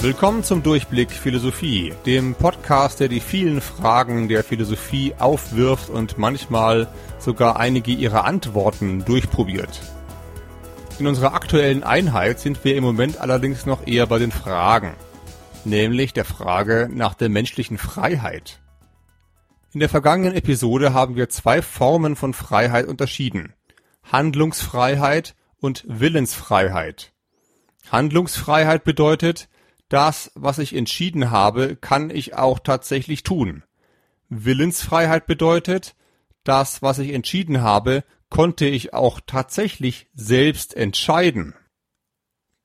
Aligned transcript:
Willkommen 0.00 0.44
zum 0.44 0.62
Durchblick 0.62 1.10
Philosophie, 1.10 1.92
dem 2.06 2.36
Podcast, 2.36 3.00
der 3.00 3.08
die 3.08 3.18
vielen 3.18 3.60
Fragen 3.60 4.28
der 4.28 4.44
Philosophie 4.44 5.12
aufwirft 5.18 5.90
und 5.90 6.18
manchmal 6.18 6.86
sogar 7.18 7.58
einige 7.58 7.90
ihrer 7.90 8.24
Antworten 8.24 9.04
durchprobiert. 9.04 9.80
In 11.00 11.08
unserer 11.08 11.34
aktuellen 11.34 11.82
Einheit 11.82 12.38
sind 12.38 12.64
wir 12.64 12.76
im 12.76 12.84
Moment 12.84 13.18
allerdings 13.18 13.66
noch 13.66 13.88
eher 13.88 14.06
bei 14.06 14.20
den 14.20 14.30
Fragen, 14.30 14.94
nämlich 15.64 16.12
der 16.12 16.24
Frage 16.24 16.88
nach 16.92 17.14
der 17.14 17.28
menschlichen 17.28 17.76
Freiheit. 17.76 18.60
In 19.72 19.80
der 19.80 19.88
vergangenen 19.88 20.36
Episode 20.36 20.94
haben 20.94 21.16
wir 21.16 21.28
zwei 21.28 21.60
Formen 21.60 22.14
von 22.14 22.34
Freiheit 22.34 22.86
unterschieden. 22.86 23.52
Handlungsfreiheit 24.04 25.34
und 25.58 25.84
Willensfreiheit. 25.88 27.12
Handlungsfreiheit 27.90 28.84
bedeutet, 28.84 29.48
das, 29.88 30.30
was 30.34 30.58
ich 30.58 30.74
entschieden 30.74 31.30
habe, 31.30 31.76
kann 31.76 32.10
ich 32.10 32.34
auch 32.34 32.58
tatsächlich 32.58 33.22
tun. 33.22 33.62
Willensfreiheit 34.28 35.26
bedeutet, 35.26 35.94
das, 36.44 36.82
was 36.82 36.98
ich 36.98 37.12
entschieden 37.12 37.62
habe, 37.62 38.04
konnte 38.30 38.66
ich 38.66 38.92
auch 38.92 39.20
tatsächlich 39.26 40.08
selbst 40.14 40.74
entscheiden. 40.74 41.54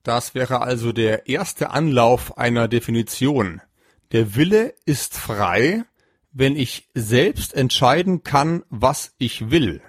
Das 0.03 0.35
wäre 0.35 0.61
also 0.61 0.91
der 0.91 1.27
erste 1.27 1.69
Anlauf 1.71 2.37
einer 2.37 2.67
Definition. 2.67 3.61
Der 4.11 4.35
Wille 4.35 4.73
ist 4.85 5.17
frei, 5.17 5.85
wenn 6.33 6.57
ich 6.57 6.89
selbst 6.93 7.53
entscheiden 7.53 8.23
kann, 8.23 8.63
was 8.69 9.13
ich 9.17 9.49
will. 9.49 9.81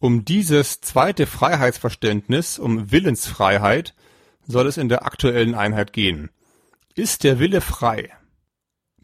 Um 0.00 0.24
dieses 0.24 0.80
zweite 0.80 1.26
Freiheitsverständnis, 1.26 2.58
um 2.58 2.90
Willensfreiheit, 2.90 3.94
soll 4.48 4.66
es 4.66 4.76
in 4.76 4.88
der 4.88 5.06
aktuellen 5.06 5.54
Einheit 5.54 5.92
gehen. 5.92 6.30
Ist 6.96 7.22
der 7.22 7.38
Wille 7.38 7.60
frei? 7.60 8.10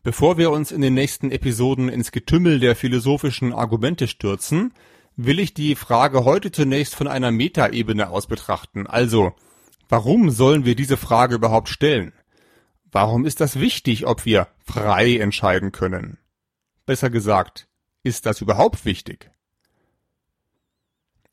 Bevor 0.03 0.37
wir 0.37 0.50
uns 0.50 0.73
in 0.73 0.81
den 0.81 0.95
nächsten 0.95 1.31
Episoden 1.31 1.89
ins 1.89 2.11
Getümmel 2.11 2.59
der 2.59 2.75
philosophischen 2.75 3.53
Argumente 3.53 4.09
stürzen, 4.09 4.75
will 5.17 5.39
ich 5.39 5.55
die 5.55 5.77
Frage 5.77 6.25
heute 6.25 6.50
zunächst 6.50 6.95
von 6.97 7.06
einer 7.06 7.31
Metaebene 7.31 8.11
aus 8.11 8.27
betrachten. 8.27 8.87
Also, 8.87 9.34
warum 9.89 10.31
sollen 10.31 10.65
wir 10.65 10.75
diese 10.75 10.97
Frage 10.97 11.37
überhaupt 11.37 11.69
stellen? 11.69 12.12
Warum 12.91 13.25
ist 13.25 13.41
das 13.41 13.61
wichtig, 13.61 14.06
ob 14.06 14.25
wir 14.25 14.48
frei 14.65 15.19
entscheiden 15.19 15.72
können? 15.72 16.19
Besser 16.87 17.11
gesagt, 17.11 17.69
ist 18.03 18.27
das 18.27 18.41
überhaupt 18.41 18.84
wichtig? 18.84 19.31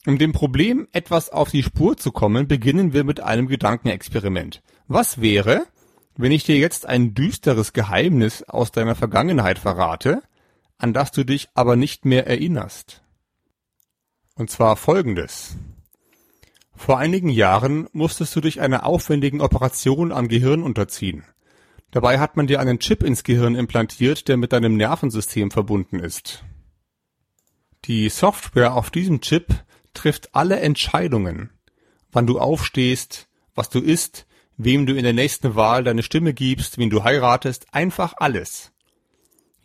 Um 0.06 0.18
dem 0.18 0.32
Problem 0.32 0.88
etwas 0.92 1.30
auf 1.30 1.52
die 1.52 1.62
Spur 1.62 1.96
zu 1.96 2.12
kommen, 2.12 2.48
beginnen 2.48 2.94
wir 2.94 3.04
mit 3.04 3.20
einem 3.20 3.48
Gedankenexperiment. 3.48 4.64
Was 4.88 5.22
wäre, 5.22 5.68
wenn 6.18 6.32
ich 6.32 6.44
dir 6.44 6.58
jetzt 6.58 6.88
ein 6.88 7.14
düsteres 7.14 7.72
Geheimnis 7.72 8.44
aus 8.44 8.72
deiner 8.72 8.96
Vergangenheit 8.96 9.60
verrate, 9.60 10.24
an 10.80 10.94
das 10.94 11.12
du 11.12 11.24
dich 11.24 11.50
aber 11.54 11.76
nicht 11.76 12.06
mehr 12.06 12.26
erinnerst? 12.26 13.04
Und 14.36 14.50
zwar 14.50 14.76
folgendes. 14.76 15.56
Vor 16.76 16.98
einigen 16.98 17.30
Jahren 17.30 17.88
musstest 17.92 18.36
du 18.36 18.42
dich 18.42 18.60
einer 18.60 18.88
aufwendigen 18.88 19.40
Operation 19.40 20.12
am 20.12 20.28
Gehirn 20.28 20.64
unterziehen. 20.64 21.24
Dabei 21.92 22.18
hat 22.18 22.38
man 22.38 22.48
dir 22.48 22.60
einen 22.60 22.80
Chip 22.80 23.04
ins 23.04 23.24
Gehirn 23.24 23.54
implantiert, 23.54 24.28
der 24.28 24.38
mit 24.38 24.52
deinem 24.52 24.78
Nervensystem 24.78 25.52
verbunden 25.52 26.00
ist. 26.00 26.44
Die 27.86 28.10
Software 28.10 28.74
auf 28.74 28.90
diesem 28.90 29.22
Chip 29.22 29.64
trifft 29.94 30.36
alle 30.36 30.60
Entscheidungen. 30.60 31.50
Wann 32.12 32.28
du 32.28 32.40
aufstehst, 32.40 33.28
was 33.56 33.70
du 33.70 33.80
isst, 33.80 34.26
wem 34.58 34.86
du 34.86 34.94
in 34.94 35.04
der 35.04 35.14
nächsten 35.14 35.56
Wahl 35.56 35.84
deine 35.84 36.04
Stimme 36.04 36.34
gibst, 36.34 36.78
wen 36.78 36.90
du 36.90 37.04
heiratest, 37.04 37.74
einfach 37.74 38.14
alles. 38.18 38.72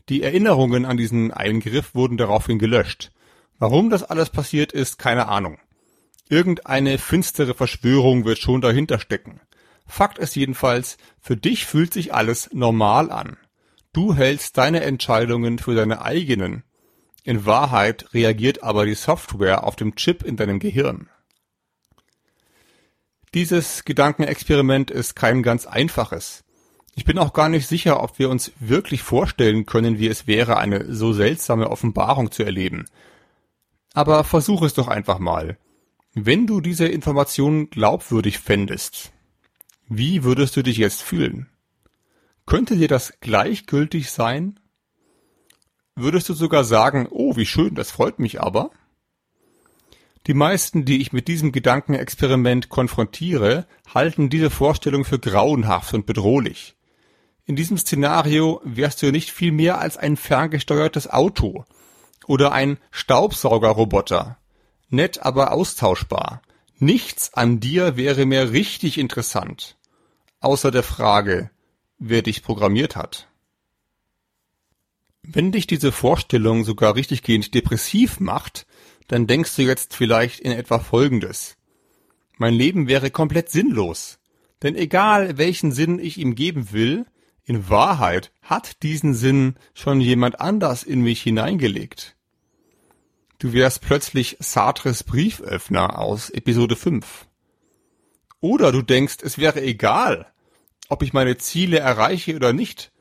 Die 0.09 0.23
Erinnerungen 0.23 0.84
an 0.84 0.97
diesen 0.97 1.33
Eingriff 1.33 1.95
wurden 1.95 2.17
daraufhin 2.17 2.59
gelöscht. 2.59 3.11
Warum 3.59 3.91
das 3.91 4.05
alles 4.05 4.31
passiert 4.31 4.73
ist, 4.73 4.99
keine 4.99 5.28
Ahnung. 5.28 5.59
Irgendeine 6.28 6.99
finstere 6.99 7.55
Verschwörung 7.55 8.25
wird 8.25 8.39
schon 8.39 8.61
dahinter 8.61 8.99
stecken. 8.99 9.41
Fakt 9.87 10.19
ist 10.19 10.37
jedenfalls, 10.37 10.99
für 11.21 11.37
dich 11.37 11.67
fühlt 11.67 11.93
sich 11.93 12.12
alles 12.12 12.51
normal 12.53 13.11
an. 13.11 13.37
Du 13.93 14.15
hältst 14.15 14.59
deine 14.59 14.83
Entscheidungen 14.83 15.59
für 15.59 15.75
deine 15.75 16.03
eigenen 16.03 16.65
in 17.27 17.45
Wahrheit 17.45 18.15
reagiert 18.15 18.63
aber 18.63 18.87
die 18.87 18.95
Software 18.95 19.65
auf 19.65 19.75
dem 19.75 19.97
Chip 19.97 20.23
in 20.23 20.37
deinem 20.37 20.61
Gehirn. 20.61 21.11
Dieses 23.35 23.85
Gedankenexperiment 23.85 24.91
ist 24.93 25.17
kein 25.17 25.43
ganz 25.43 25.67
einfaches. 25.67 26.45
Ich 26.95 27.05
bin 27.05 27.19
auch 27.19 27.33
gar 27.33 27.49
nicht 27.49 27.67
sicher, 27.67 28.03
ob 28.03 28.21
wir 28.21 28.31
uns 28.31 28.53
wirklich 28.61 29.03
vorstellen 29.03 29.67
können, 29.67 29.99
wie 29.99 30.07
es 30.07 30.27
wäre, 30.27 30.57
eine 30.57 30.95
so 30.95 31.13
seltsame 31.13 31.69
Offenbarung 31.71 32.31
zu 32.31 32.45
erleben. 32.45 32.85
Aber 33.93 34.23
versuch 34.23 34.63
es 34.63 34.75
doch 34.75 34.89
einfach 34.89 35.19
mal. 35.19 35.59
Wenn 36.15 36.47
du 36.47 36.61
diese 36.61 36.87
Information 36.87 37.71
glaubwürdig 37.71 38.39
fändest, 38.39 39.13
wie 39.89 40.23
würdest 40.23 40.57
du 40.57 40.63
dich 40.63 40.77
jetzt 40.77 41.03
fühlen? 41.03 41.51
Könnte 42.47 42.77
dir 42.77 42.89
das 42.89 43.15
gleichgültig 43.21 44.13
sein? 44.13 44.61
Würdest 45.97 46.29
du 46.29 46.34
sogar 46.34 46.62
sagen, 46.65 47.09
oh, 47.11 47.37
wie 47.37 47.47
schön, 47.47 47.75
das 47.75 47.91
freut 47.91 48.19
mich 48.19 48.41
aber? 48.43 48.71
Die 50.27 50.34
meisten, 50.34 50.84
die 50.84 51.01
ich 51.01 51.15
mit 51.15 51.27
diesem 51.27 51.53
Gedankenexperiment 51.53 52.69
konfrontiere, 52.69 53.67
halten 53.95 54.29
diese 54.29 54.51
Vorstellung 54.51 55.07
für 55.07 55.19
grauenhaft 55.19 55.95
und 55.95 56.05
bedrohlich. 56.05 56.77
In 57.47 57.57
diesem 57.57 57.79
Szenario 57.79 58.61
wärst 58.65 59.01
du 59.03 59.11
nicht 59.11 59.31
viel 59.31 59.53
mehr 59.53 59.79
als 59.79 59.97
ein 59.97 60.17
ferngesteuertes 60.17 61.09
Auto 61.09 61.65
oder 62.27 62.53
ein 62.53 62.77
Staubsaugerroboter. 62.91 64.37
Nett, 64.91 65.23
aber 65.23 65.53
austauschbar. 65.53 66.43
Nichts 66.78 67.33
an 67.33 67.59
dir 67.59 67.97
wäre 67.97 68.27
mehr 68.27 68.53
richtig 68.53 68.99
interessant. 68.99 69.77
Außer 70.41 70.71
der 70.71 70.83
Frage, 70.83 71.51
wer 71.99 72.21
dich 72.21 72.43
programmiert 72.43 72.97
hat. 72.97 73.28
Wenn 75.29 75.51
dich 75.51 75.67
diese 75.67 75.91
Vorstellung 75.91 76.63
sogar 76.63 76.95
richtiggehend 76.95 77.53
depressiv 77.53 78.21
macht, 78.21 78.65
dann 79.09 79.27
denkst 79.27 79.57
du 79.57 79.63
jetzt 79.63 79.93
vielleicht 79.93 80.39
in 80.39 80.53
etwa 80.53 80.79
Folgendes. 80.79 81.57
Mein 82.39 82.55
Leben 82.55 82.87
wäre 82.87 83.11
komplett 83.11 83.51
sinnlos. 83.51 84.21
Denn 84.63 84.77
egal 84.77 85.37
welchen 85.37 85.73
Sinn 85.73 85.99
ich 85.99 86.19
ihm 86.19 86.37
geben 86.37 86.73
will, 86.73 87.07
in 87.45 87.69
Wahrheit 87.69 88.33
hat 88.41 88.83
diesen 88.85 89.15
Sinn 89.15 89.57
schon 89.75 90.01
jemand 90.01 90.41
anders 90.41 90.85
in 90.85 91.01
mich 91.01 91.23
hineingelegt. 91.23 92.17
Du 93.39 93.53
wärst 93.53 93.83
plötzlich 93.83 94.37
Sartres 94.39 95.03
Brieföffner 95.03 95.99
aus 95.99 96.31
Episode 96.31 96.77
5. 96.77 97.27
Oder 98.41 98.71
du 98.71 98.83
denkst, 98.83 99.17
es 99.23 99.39
wäre 99.39 99.61
egal, 99.61 100.33
ob 100.89 101.03
ich 101.03 101.13
meine 101.13 101.37
Ziele 101.37 101.81
erreiche 101.81 102.37
oder 102.37 102.53
nicht, 102.53 102.93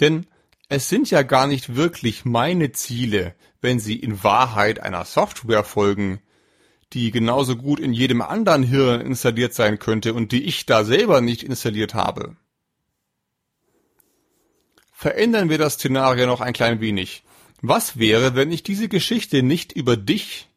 denn 0.00 0.26
es 0.70 0.88
sind 0.88 1.10
ja 1.10 1.22
gar 1.22 1.48
nicht 1.48 1.74
wirklich 1.74 2.24
meine 2.24 2.70
Ziele, 2.70 3.34
wenn 3.60 3.80
sie 3.80 3.96
in 3.96 4.22
Wahrheit 4.22 4.80
einer 4.80 5.04
Software 5.04 5.64
folgen, 5.64 6.20
die 6.92 7.10
genauso 7.10 7.56
gut 7.56 7.80
in 7.80 7.92
jedem 7.92 8.22
anderen 8.22 8.62
Hirn 8.62 9.00
installiert 9.00 9.52
sein 9.52 9.80
könnte 9.80 10.14
und 10.14 10.30
die 10.30 10.44
ich 10.44 10.66
da 10.66 10.84
selber 10.84 11.20
nicht 11.20 11.42
installiert 11.42 11.94
habe. 11.94 12.36
Verändern 14.92 15.48
wir 15.48 15.58
das 15.58 15.74
Szenario 15.74 16.26
noch 16.26 16.40
ein 16.40 16.52
klein 16.52 16.80
wenig. 16.80 17.24
Was 17.60 17.98
wäre, 17.98 18.36
wenn 18.36 18.52
ich 18.52 18.62
diese 18.62 18.88
Geschichte 18.88 19.42
nicht 19.42 19.72
über 19.72 19.96
dich, 19.96 20.48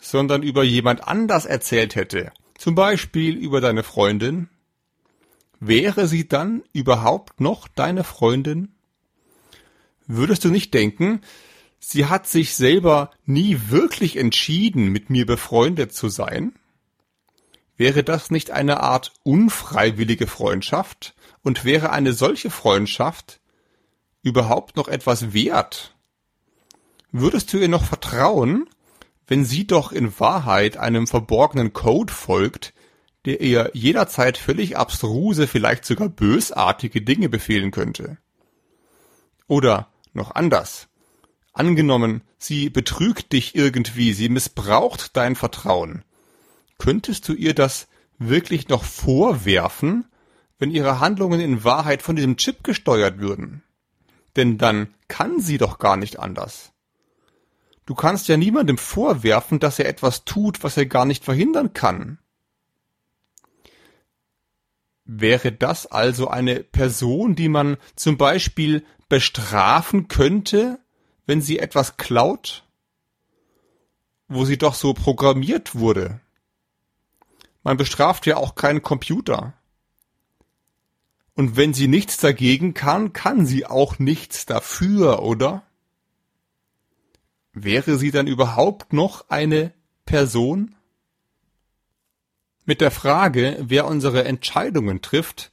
sondern 0.00 0.42
über 0.42 0.64
jemand 0.64 1.06
anders 1.06 1.44
erzählt 1.44 1.96
hätte? 1.96 2.32
Zum 2.56 2.74
Beispiel 2.74 3.36
über 3.36 3.60
deine 3.60 3.82
Freundin? 3.82 4.48
Wäre 5.60 6.08
sie 6.08 6.26
dann 6.26 6.62
überhaupt 6.72 7.42
noch 7.42 7.68
deine 7.68 8.04
Freundin? 8.04 8.73
Würdest 10.06 10.44
du 10.44 10.48
nicht 10.48 10.74
denken, 10.74 11.20
sie 11.78 12.06
hat 12.06 12.26
sich 12.26 12.54
selber 12.54 13.10
nie 13.24 13.58
wirklich 13.68 14.16
entschieden, 14.16 14.88
mit 14.88 15.10
mir 15.10 15.26
befreundet 15.26 15.94
zu 15.94 16.08
sein? 16.08 16.52
Wäre 17.76 18.04
das 18.04 18.30
nicht 18.30 18.50
eine 18.50 18.80
Art 18.80 19.12
unfreiwillige 19.22 20.26
Freundschaft? 20.26 21.14
Und 21.42 21.64
wäre 21.64 21.90
eine 21.90 22.12
solche 22.12 22.50
Freundschaft 22.50 23.40
überhaupt 24.22 24.76
noch 24.76 24.88
etwas 24.88 25.34
wert? 25.34 25.94
Würdest 27.12 27.52
du 27.52 27.58
ihr 27.58 27.68
noch 27.68 27.84
vertrauen, 27.84 28.68
wenn 29.26 29.44
sie 29.44 29.66
doch 29.66 29.92
in 29.92 30.18
Wahrheit 30.18 30.76
einem 30.76 31.06
verborgenen 31.06 31.72
Code 31.72 32.12
folgt, 32.12 32.74
der 33.24 33.40
ihr 33.40 33.70
jederzeit 33.72 34.36
völlig 34.36 34.76
abstruse, 34.76 35.46
vielleicht 35.46 35.84
sogar 35.84 36.08
bösartige 36.08 37.02
Dinge 37.02 37.28
befehlen 37.28 37.70
könnte? 37.70 38.18
Oder 39.46 39.88
noch 40.14 40.34
anders. 40.34 40.88
Angenommen, 41.52 42.22
sie 42.38 42.68
betrügt 42.68 43.32
dich 43.32 43.54
irgendwie, 43.54 44.12
sie 44.12 44.28
missbraucht 44.28 45.16
dein 45.16 45.36
Vertrauen. 45.36 46.04
Könntest 46.78 47.28
du 47.28 47.32
ihr 47.32 47.54
das 47.54 47.86
wirklich 48.18 48.68
noch 48.68 48.84
vorwerfen, 48.84 50.06
wenn 50.58 50.70
ihre 50.70 51.00
Handlungen 51.00 51.40
in 51.40 51.64
Wahrheit 51.64 52.02
von 52.02 52.16
diesem 52.16 52.36
Chip 52.36 52.64
gesteuert 52.64 53.18
würden. 53.18 53.62
Denn 54.36 54.58
dann 54.58 54.94
kann 55.08 55.40
sie 55.40 55.58
doch 55.58 55.78
gar 55.78 55.96
nicht 55.96 56.18
anders. 56.18 56.72
Du 57.86 57.94
kannst 57.94 58.28
ja 58.28 58.36
niemandem 58.36 58.78
vorwerfen, 58.78 59.60
dass 59.60 59.78
er 59.78 59.88
etwas 59.88 60.24
tut, 60.24 60.64
was 60.64 60.76
er 60.76 60.86
gar 60.86 61.04
nicht 61.04 61.24
verhindern 61.24 61.72
kann. 61.74 62.18
Wäre 65.04 65.52
das 65.52 65.86
also 65.86 66.28
eine 66.28 66.60
Person, 66.60 67.36
die 67.36 67.50
man 67.50 67.76
zum 67.94 68.16
Beispiel 68.16 68.86
bestrafen 69.08 70.08
könnte, 70.08 70.78
wenn 71.26 71.40
sie 71.40 71.58
etwas 71.58 71.96
klaut? 71.96 72.64
Wo 74.28 74.44
sie 74.44 74.58
doch 74.58 74.74
so 74.74 74.94
programmiert 74.94 75.74
wurde. 75.74 76.20
Man 77.62 77.76
bestraft 77.76 78.26
ja 78.26 78.36
auch 78.36 78.54
keinen 78.54 78.82
Computer. 78.82 79.54
Und 81.34 81.56
wenn 81.56 81.74
sie 81.74 81.88
nichts 81.88 82.18
dagegen 82.18 82.74
kann, 82.74 83.12
kann 83.12 83.46
sie 83.46 83.66
auch 83.66 83.98
nichts 83.98 84.46
dafür, 84.46 85.22
oder? 85.22 85.62
Wäre 87.52 87.96
sie 87.98 88.10
dann 88.10 88.26
überhaupt 88.26 88.92
noch 88.92 89.30
eine 89.30 89.72
Person? 90.06 90.74
Mit 92.64 92.80
der 92.80 92.90
Frage, 92.90 93.58
wer 93.60 93.86
unsere 93.86 94.24
Entscheidungen 94.24 95.02
trifft, 95.02 95.52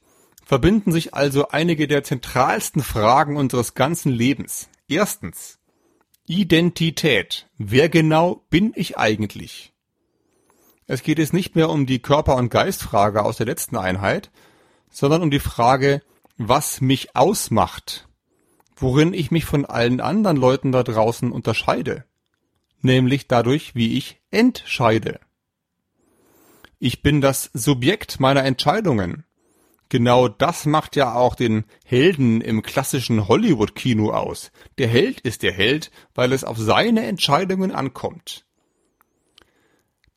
verbinden 0.52 0.92
sich 0.92 1.14
also 1.14 1.48
einige 1.48 1.88
der 1.88 2.04
zentralsten 2.04 2.82
Fragen 2.82 3.38
unseres 3.38 3.72
ganzen 3.72 4.12
Lebens. 4.12 4.68
Erstens 4.86 5.58
Identität. 6.26 7.48
Wer 7.56 7.88
genau 7.88 8.44
bin 8.50 8.74
ich 8.76 8.98
eigentlich? 8.98 9.72
Es 10.86 11.02
geht 11.02 11.18
jetzt 11.18 11.32
nicht 11.32 11.56
mehr 11.56 11.70
um 11.70 11.86
die 11.86 12.00
Körper- 12.00 12.36
und 12.36 12.50
Geistfrage 12.50 13.24
aus 13.24 13.38
der 13.38 13.46
letzten 13.46 13.78
Einheit, 13.78 14.30
sondern 14.90 15.22
um 15.22 15.30
die 15.30 15.40
Frage, 15.40 16.02
was 16.36 16.82
mich 16.82 17.16
ausmacht 17.16 18.06
worin 18.82 19.14
ich 19.14 19.30
mich 19.30 19.46
von 19.46 19.64
allen 19.64 20.00
anderen 20.00 20.36
Leuten 20.36 20.72
da 20.72 20.82
draußen 20.82 21.32
unterscheide, 21.32 22.04
nämlich 22.82 23.28
dadurch, 23.28 23.74
wie 23.74 23.96
ich 23.96 24.20
entscheide. 24.30 25.20
Ich 26.78 27.00
bin 27.00 27.22
das 27.22 27.48
Subjekt 27.54 28.20
meiner 28.20 28.44
Entscheidungen. 28.44 29.24
Genau 29.92 30.26
das 30.26 30.64
macht 30.64 30.96
ja 30.96 31.12
auch 31.12 31.34
den 31.34 31.64
Helden 31.84 32.40
im 32.40 32.62
klassischen 32.62 33.28
Hollywood-Kino 33.28 34.10
aus. 34.10 34.50
Der 34.78 34.88
Held 34.88 35.20
ist 35.20 35.42
der 35.42 35.52
Held, 35.52 35.90
weil 36.14 36.32
es 36.32 36.44
auf 36.44 36.56
seine 36.56 37.04
Entscheidungen 37.04 37.72
ankommt. 37.72 38.46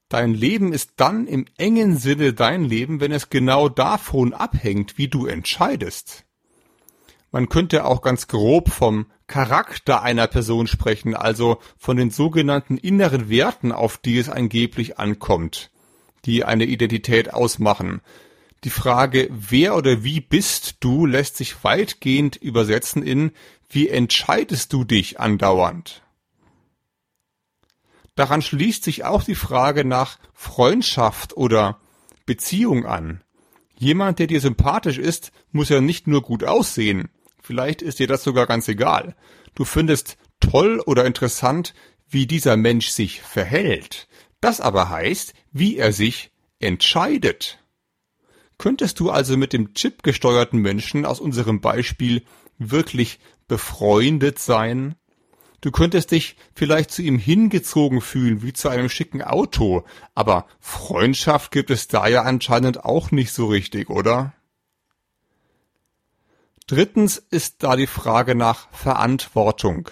Dein 0.08 0.34
Leben 0.34 0.72
ist 0.72 0.92
dann 0.96 1.28
im 1.28 1.44
engen 1.58 1.98
Sinne 1.98 2.32
dein 2.32 2.64
Leben, 2.64 3.02
wenn 3.02 3.12
es 3.12 3.30
genau 3.30 3.68
davon 3.68 4.34
abhängt, 4.34 4.98
wie 4.98 5.10
du 5.10 5.26
entscheidest. 5.26 6.24
Man 7.30 7.50
könnte 7.50 7.84
auch 7.84 8.02
ganz 8.02 8.30
grob 8.30 8.70
vom 8.70 9.08
Charakter 9.28 10.02
einer 10.04 10.28
Person 10.28 10.68
sprechen, 10.68 11.16
also 11.16 11.58
von 11.78 11.98
den 11.98 12.12
sogenannten 12.12 12.78
inneren 12.78 13.28
Werten, 13.28 13.74
auf 13.74 13.98
die 13.98 14.20
es 14.20 14.30
angeblich 14.30 15.00
ankommt, 15.00 15.70
die 16.24 16.46
eine 16.46 16.64
Identität 16.64 17.34
ausmachen. 17.34 18.00
Die 18.66 18.72
Frage, 18.72 19.30
wer 19.32 19.76
oder 19.76 20.04
wie 20.04 20.20
bist 20.20 20.78
du, 20.80 21.06
lässt 21.06 21.38
sich 21.38 21.64
weitgehend 21.64 22.36
übersetzen 22.36 23.04
in, 23.04 23.32
wie 23.70 23.90
entscheidest 23.90 24.74
du 24.74 24.84
dich 24.84 25.20
andauernd? 25.20 26.02
Daran 28.16 28.42
schließt 28.42 28.84
sich 28.84 29.06
auch 29.06 29.24
die 29.24 29.36
Frage 29.36 29.86
nach 29.86 30.18
Freundschaft 30.34 31.38
oder 31.38 31.80
Beziehung 32.26 32.88
an. 32.88 33.22
Jemand, 33.78 34.18
der 34.18 34.26
dir 34.26 34.42
sympathisch 34.42 34.98
ist, 34.98 35.32
muss 35.52 35.70
ja 35.70 35.80
nicht 35.80 36.08
nur 36.08 36.24
gut 36.24 36.44
aussehen. 36.44 37.10
Vielleicht 37.44 37.84
ist 37.84 38.00
dir 38.00 38.08
das 38.08 38.24
sogar 38.24 38.48
ganz 38.48 38.68
egal. 38.68 39.16
Du 39.54 39.64
findest 39.64 40.18
toll 40.40 40.82
oder 40.88 41.06
interessant, 41.06 41.76
wie 42.10 42.26
dieser 42.26 42.58
Mensch 42.58 42.88
sich 42.88 43.22
verhält. 43.22 44.08
Das 44.42 44.60
aber 44.60 44.90
heißt, 44.90 45.36
wie 45.52 45.78
er 45.78 45.92
sich 45.92 46.32
entscheidet. 46.58 47.60
Könntest 48.58 49.00
du 49.00 49.10
also 49.10 49.38
mit 49.38 49.54
dem 49.54 49.74
Chip 49.74 50.04
gesteuerten 50.04 50.60
Menschen 50.60 51.06
aus 51.06 51.20
unserem 51.20 51.62
Beispiel 51.62 52.24
wirklich 52.58 53.20
befreundet 53.48 54.40
sein? 54.40 54.96
Du 55.62 55.72
könntest 55.72 56.12
dich 56.12 56.36
vielleicht 56.54 56.92
zu 56.92 57.02
ihm 57.02 57.18
hingezogen 57.18 58.02
fühlen 58.02 58.44
wie 58.44 58.54
zu 58.54 58.70
einem 58.70 58.90
schicken 58.90 59.22
Auto, 59.22 59.84
aber 60.14 60.46
Freundschaft 60.60 61.52
gibt 61.52 61.72
es 61.72 61.88
da 61.88 62.08
ja 62.08 62.22
anscheinend 62.22 62.86
auch 62.86 63.12
nicht 63.12 63.32
so 63.32 63.48
richtig, 63.48 63.90
oder? 63.90 64.34
Drittens 66.68 67.18
ist 67.18 67.64
da 67.64 67.76
die 67.76 67.88
Frage 67.88 68.36
nach 68.36 68.70
Verantwortung. 68.72 69.90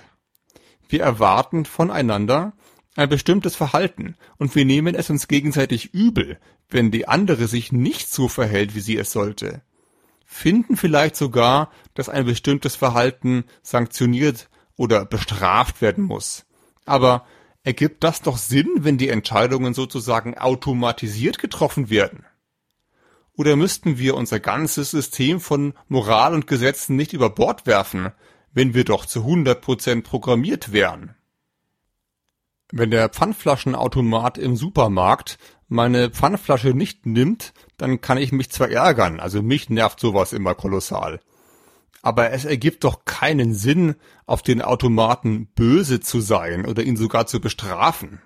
Wir 0.87 1.01
erwarten 1.01 1.65
voneinander 1.65 2.53
ein 2.95 3.09
bestimmtes 3.09 3.55
Verhalten 3.55 4.15
und 4.37 4.55
wir 4.55 4.65
nehmen 4.65 4.95
es 4.95 5.09
uns 5.09 5.27
gegenseitig 5.27 5.93
übel, 5.93 6.39
wenn 6.69 6.91
die 6.91 7.07
andere 7.07 7.47
sich 7.47 7.71
nicht 7.71 8.09
so 8.09 8.27
verhält, 8.27 8.75
wie 8.75 8.81
sie 8.81 8.97
es 8.97 9.11
sollte. 9.11 9.61
Finden 10.25 10.77
vielleicht 10.77 11.15
sogar, 11.15 11.71
dass 11.93 12.09
ein 12.09 12.25
bestimmtes 12.25 12.75
Verhalten 12.75 13.45
sanktioniert 13.61 14.49
oder 14.75 15.05
bestraft 15.05 15.81
werden 15.81 16.03
muss. 16.03 16.45
Aber 16.85 17.25
ergibt 17.63 18.03
das 18.03 18.21
doch 18.21 18.37
Sinn, 18.37 18.69
wenn 18.79 18.97
die 18.97 19.09
Entscheidungen 19.09 19.73
sozusagen 19.73 20.37
automatisiert 20.37 21.39
getroffen 21.39 21.89
werden? 21.89 22.25
Oder 23.35 23.55
müssten 23.55 23.97
wir 23.97 24.15
unser 24.15 24.39
ganzes 24.39 24.91
System 24.91 25.39
von 25.39 25.73
Moral 25.87 26.33
und 26.33 26.45
Gesetzen 26.45 26.95
nicht 26.95 27.13
über 27.13 27.29
Bord 27.31 27.65
werfen, 27.65 28.11
wenn 28.53 28.75
wir 28.75 28.85
doch 28.85 29.05
zu 29.07 29.21
100 29.21 29.59
Prozent 29.61 30.03
programmiert 30.03 30.71
wären? 30.71 31.15
Wenn 32.75 32.89
der 32.89 33.09
Pfandflaschenautomat 33.09 34.37
im 34.37 34.55
Supermarkt 34.55 35.37
meine 35.67 36.09
Pfandflasche 36.09 36.69
nicht 36.69 37.05
nimmt, 37.05 37.53
dann 37.77 38.01
kann 38.01 38.17
ich 38.17 38.31
mich 38.31 38.49
zwar 38.49 38.69
ärgern, 38.69 39.19
also 39.19 39.41
mich 39.41 39.69
nervt 39.69 39.99
sowas 39.99 40.33
immer 40.33 40.55
kolossal. 40.55 41.19
Aber 42.01 42.31
es 42.31 42.45
ergibt 42.45 42.83
doch 42.83 43.05
keinen 43.05 43.53
Sinn, 43.53 43.95
auf 44.25 44.41
den 44.41 44.61
Automaten 44.61 45.47
böse 45.53 45.99
zu 45.99 46.19
sein 46.19 46.65
oder 46.65 46.83
ihn 46.83 46.97
sogar 46.97 47.27
zu 47.27 47.39
bestrafen. 47.39 48.21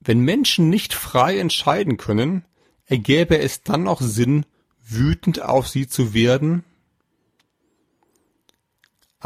Wenn 0.00 0.20
Menschen 0.20 0.68
nicht 0.68 0.92
frei 0.92 1.38
entscheiden 1.38 1.96
können, 1.96 2.44
Ergäbe 2.86 3.38
es 3.38 3.62
dann 3.62 3.82
noch 3.82 4.00
Sinn, 4.00 4.46
wütend 4.80 5.42
auf 5.42 5.66
sie 5.66 5.88
zu 5.88 6.14
werden? 6.14 6.64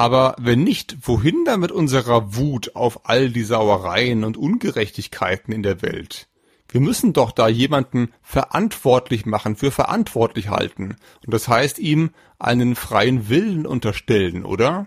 Aber 0.00 0.35
wenn 0.38 0.64
nicht, 0.64 0.97
wohin 1.02 1.45
dann 1.45 1.61
mit 1.61 1.71
unserer 1.73 2.35
Wut 2.35 2.75
auf 2.75 3.07
all 3.07 3.28
die 3.28 3.45
Sauereien 3.45 4.25
und 4.25 4.38
Ungerechtigkeiten 4.38 5.52
in 5.52 5.62
der 5.62 5.83
Welt? 5.83 6.26
Wir 6.71 6.80
müssen 6.80 7.12
doch 7.12 7.33
da 7.33 7.49
jemanden 7.49 8.11
verantwortlich 8.23 9.26
machen, 9.26 9.57
für 9.57 9.71
verantwortlich 9.71 10.49
halten. 10.49 10.97
Und 11.26 11.35
das 11.35 11.49
heißt 11.49 11.78
ihm 11.78 12.12
einen 12.38 12.76
freien 12.76 13.28
Willen 13.28 13.66
unterstellen, 13.66 14.47
oder? 14.47 14.87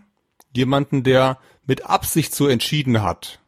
Jemanden, 0.51 1.03
der 1.03 1.38
mit 1.67 1.86
Absicht 1.86 2.34
so 2.34 2.48
entschieden 2.48 3.03
hat. 3.03 3.39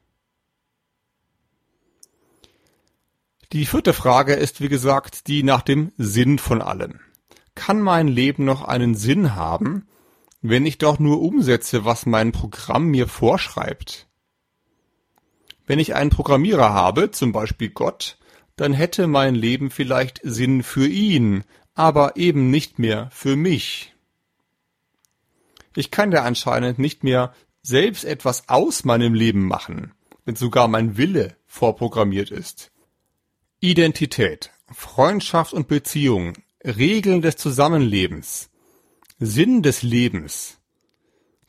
Die 3.54 3.66
vierte 3.66 3.94
Frage 3.94 4.36
ist, 4.36 4.62
wie 4.62 4.70
gesagt, 4.70 5.26
die 5.26 5.42
nach 5.42 5.64
dem 5.64 5.94
Sinn 5.98 6.38
von 6.38 6.62
allem. 6.62 7.00
Kann 7.56 7.82
mein 7.82 8.08
Leben 8.08 8.46
noch 8.46 8.64
einen 8.66 8.94
Sinn 8.94 9.34
haben, 9.34 9.88
wenn 10.50 10.66
ich 10.66 10.78
doch 10.78 11.00
nur 11.00 11.22
umsetze, 11.22 11.86
was 11.86 12.06
mein 12.06 12.32
Programm 12.32 12.88
mir 12.88 13.08
vorschreibt? 13.08 14.08
Wenn 15.66 15.80
ich 15.80 15.96
einen 15.96 16.10
Programmierer 16.12 16.74
habe, 16.74 17.12
zum 17.12 17.32
Beispiel 17.32 17.70
Gott, 17.70 18.18
dann 18.56 18.74
hätte 18.74 19.08
mein 19.08 19.36
Leben 19.36 19.72
vielleicht 19.72 20.20
Sinn 20.24 20.64
für 20.64 20.88
ihn, 20.88 21.44
aber 21.74 22.16
eben 22.16 22.52
nicht 22.52 22.80
mehr 22.80 23.10
für 23.12 23.36
mich. 23.36 23.94
Ich 25.76 25.92
kann 25.92 26.12
ja 26.12 26.24
anscheinend 26.24 26.80
nicht 26.80 27.04
mehr 27.04 27.34
selbst 27.62 28.06
etwas 28.06 28.48
aus 28.48 28.86
meinem 28.86 29.14
Leben 29.14 29.48
machen, 29.48 29.94
wenn 30.24 30.36
sogar 30.36 30.68
mein 30.68 30.96
Wille 30.98 31.36
vorprogrammiert 31.48 32.32
ist. 32.32 32.72
Identität, 33.60 34.52
Freundschaft 34.72 35.54
und 35.54 35.68
Beziehung, 35.68 36.34
Regeln 36.64 37.22
des 37.22 37.36
Zusammenlebens, 37.36 38.50
Sinn 39.18 39.62
des 39.62 39.82
Lebens. 39.82 40.58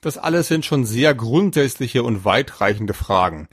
Das 0.00 0.18
alles 0.18 0.46
sind 0.46 0.64
schon 0.64 0.84
sehr 0.84 1.16
grundsätzliche 1.16 2.04
und 2.04 2.24
weitreichende 2.24 2.94
Fragen. 2.94 3.48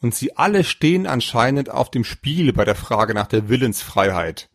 Und 0.00 0.16
sie 0.16 0.36
alle 0.36 0.64
stehen 0.64 1.06
anscheinend 1.06 1.70
auf 1.70 1.88
dem 1.88 2.02
Spiel 2.02 2.52
bei 2.52 2.64
der 2.64 2.74
Frage 2.74 3.14
nach 3.14 3.28
der 3.28 3.48
Willensfreiheit. 3.48 4.50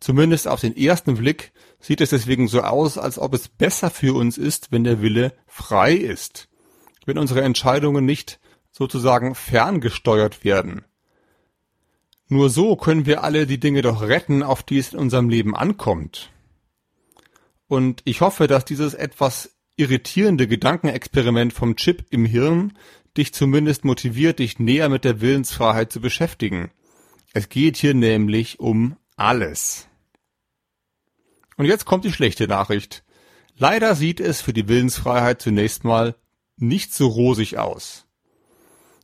Zumindest 0.00 0.48
auf 0.48 0.62
den 0.62 0.74
ersten 0.74 1.16
Blick 1.16 1.52
sieht 1.80 2.00
es 2.00 2.10
deswegen 2.10 2.48
so 2.48 2.62
aus, 2.62 2.96
als 2.96 3.18
ob 3.18 3.34
es 3.34 3.48
besser 3.48 3.90
für 3.90 4.16
uns 4.16 4.38
ist, 4.38 4.72
wenn 4.72 4.84
der 4.84 5.02
Wille 5.02 5.34
frei 5.46 5.92
ist. 5.92 6.48
Wenn 7.04 7.18
unsere 7.18 7.42
Entscheidungen 7.42 8.06
nicht 8.06 8.40
sozusagen 8.70 9.34
ferngesteuert 9.34 10.44
werden. 10.44 10.86
Nur 12.28 12.48
so 12.48 12.74
können 12.76 13.04
wir 13.04 13.22
alle 13.22 13.46
die 13.46 13.60
Dinge 13.60 13.82
doch 13.82 14.00
retten, 14.00 14.42
auf 14.42 14.62
die 14.62 14.78
es 14.78 14.94
in 14.94 14.98
unserem 14.98 15.28
Leben 15.28 15.54
ankommt. 15.54 16.30
Und 17.66 18.02
ich 18.04 18.20
hoffe, 18.20 18.46
dass 18.46 18.64
dieses 18.64 18.94
etwas 18.94 19.56
irritierende 19.76 20.46
Gedankenexperiment 20.46 21.52
vom 21.52 21.76
Chip 21.76 22.06
im 22.10 22.24
Hirn 22.24 22.74
dich 23.16 23.32
zumindest 23.32 23.84
motiviert, 23.84 24.38
dich 24.38 24.58
näher 24.58 24.88
mit 24.88 25.04
der 25.04 25.20
Willensfreiheit 25.20 25.92
zu 25.92 26.00
beschäftigen. 26.00 26.70
Es 27.32 27.48
geht 27.48 27.76
hier 27.76 27.94
nämlich 27.94 28.60
um 28.60 28.96
alles. 29.16 29.88
Und 31.56 31.66
jetzt 31.66 31.84
kommt 31.84 32.04
die 32.04 32.12
schlechte 32.12 32.48
Nachricht. 32.48 33.04
Leider 33.56 33.94
sieht 33.94 34.20
es 34.20 34.40
für 34.40 34.52
die 34.52 34.68
Willensfreiheit 34.68 35.40
zunächst 35.40 35.84
mal 35.84 36.16
nicht 36.56 36.92
so 36.92 37.06
rosig 37.06 37.58
aus. 37.58 38.06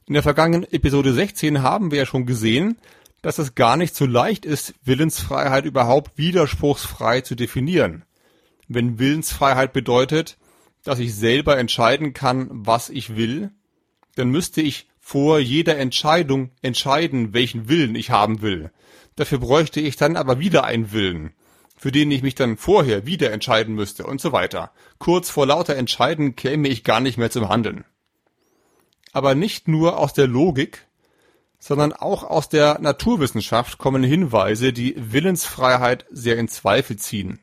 In 0.07 0.15
der 0.15 0.23
vergangenen 0.25 0.65
Episode 0.73 1.13
16 1.13 1.63
haben 1.63 1.91
wir 1.93 1.99
ja 1.99 2.07
schon 2.07 2.27
gesehen, 2.27 2.79
dass 3.23 3.39
es 3.39 3.55
gar 3.55 3.77
nicht 3.77 3.95
so 3.95 4.07
leicht 4.07 4.45
ist, 4.45 4.75
Willensfreiheit 4.83 5.67
überhaupt 5.67 6.19
widerspruchsfrei 6.19 7.21
zu 7.21 7.35
definieren. 7.37 8.05
Wenn 8.73 9.01
Willensfreiheit 9.01 9.73
bedeutet, 9.73 10.39
dass 10.85 11.01
ich 11.01 11.17
selber 11.17 11.59
entscheiden 11.59 12.13
kann, 12.13 12.47
was 12.53 12.89
ich 12.89 13.17
will, 13.17 13.51
dann 14.15 14.31
müsste 14.31 14.61
ich 14.61 14.87
vor 15.01 15.41
jeder 15.41 15.77
Entscheidung 15.77 16.53
entscheiden, 16.63 17.35
welchen 17.35 17.69
Willen 17.69 17.97
ich 17.97 18.11
haben 18.11 18.43
will. 18.43 18.71
Dafür 19.17 19.39
bräuchte 19.39 19.81
ich 19.81 19.97
dann 19.97 20.15
aber 20.15 20.39
wieder 20.39 20.63
einen 20.63 20.93
Willen, 20.93 21.33
für 21.77 21.91
den 21.91 22.13
ich 22.13 22.23
mich 22.23 22.37
dann 22.37 22.57
vorher 22.57 23.07
wieder 23.07 23.33
entscheiden 23.33 23.75
müsste 23.75 24.07
und 24.07 24.21
so 24.21 24.31
weiter. 24.31 24.71
Kurz 24.99 25.31
vor 25.31 25.47
lauter 25.47 25.75
Entscheiden 25.75 26.37
käme 26.37 26.69
ich 26.69 26.85
gar 26.85 27.01
nicht 27.01 27.19
mehr 27.19 27.33
zum 27.33 27.49
Handeln. 27.49 27.85
Aber 29.11 29.35
nicht 29.35 29.67
nur 29.67 29.99
aus 29.99 30.13
der 30.13 30.29
Logik, 30.29 30.87
sondern 31.59 31.93
auch 31.93 32.23
aus 32.23 32.49
der 32.49 32.79
Naturwissenschaft 32.79 33.79
kommen 33.79 34.05
Hinweise, 34.05 34.73
die 34.73 34.95
Willensfreiheit 34.97 36.07
sehr 36.13 36.39
in 36.39 36.47
Zweifel 36.47 36.95
ziehen. 36.95 37.41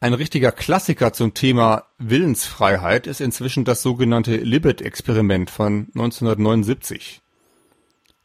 Ein 0.00 0.12
richtiger 0.14 0.52
Klassiker 0.52 1.12
zum 1.12 1.34
Thema 1.34 1.84
Willensfreiheit 1.98 3.06
ist 3.06 3.20
inzwischen 3.20 3.64
das 3.64 3.82
sogenannte 3.82 4.36
Libet-Experiment 4.36 5.50
von 5.50 5.88
1979. 5.94 7.22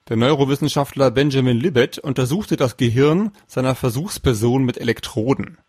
Der 0.10 0.18
Neurowissenschaftler 0.18 1.12
Benjamin 1.12 1.58
Libet 1.58 2.00
untersuchte 2.00 2.58
das 2.58 2.78
Gehirn 2.78 3.32
seiner 3.48 3.76
Versuchsperson 3.76 4.66
mit 4.66 4.78
Elektroden. 4.78 5.60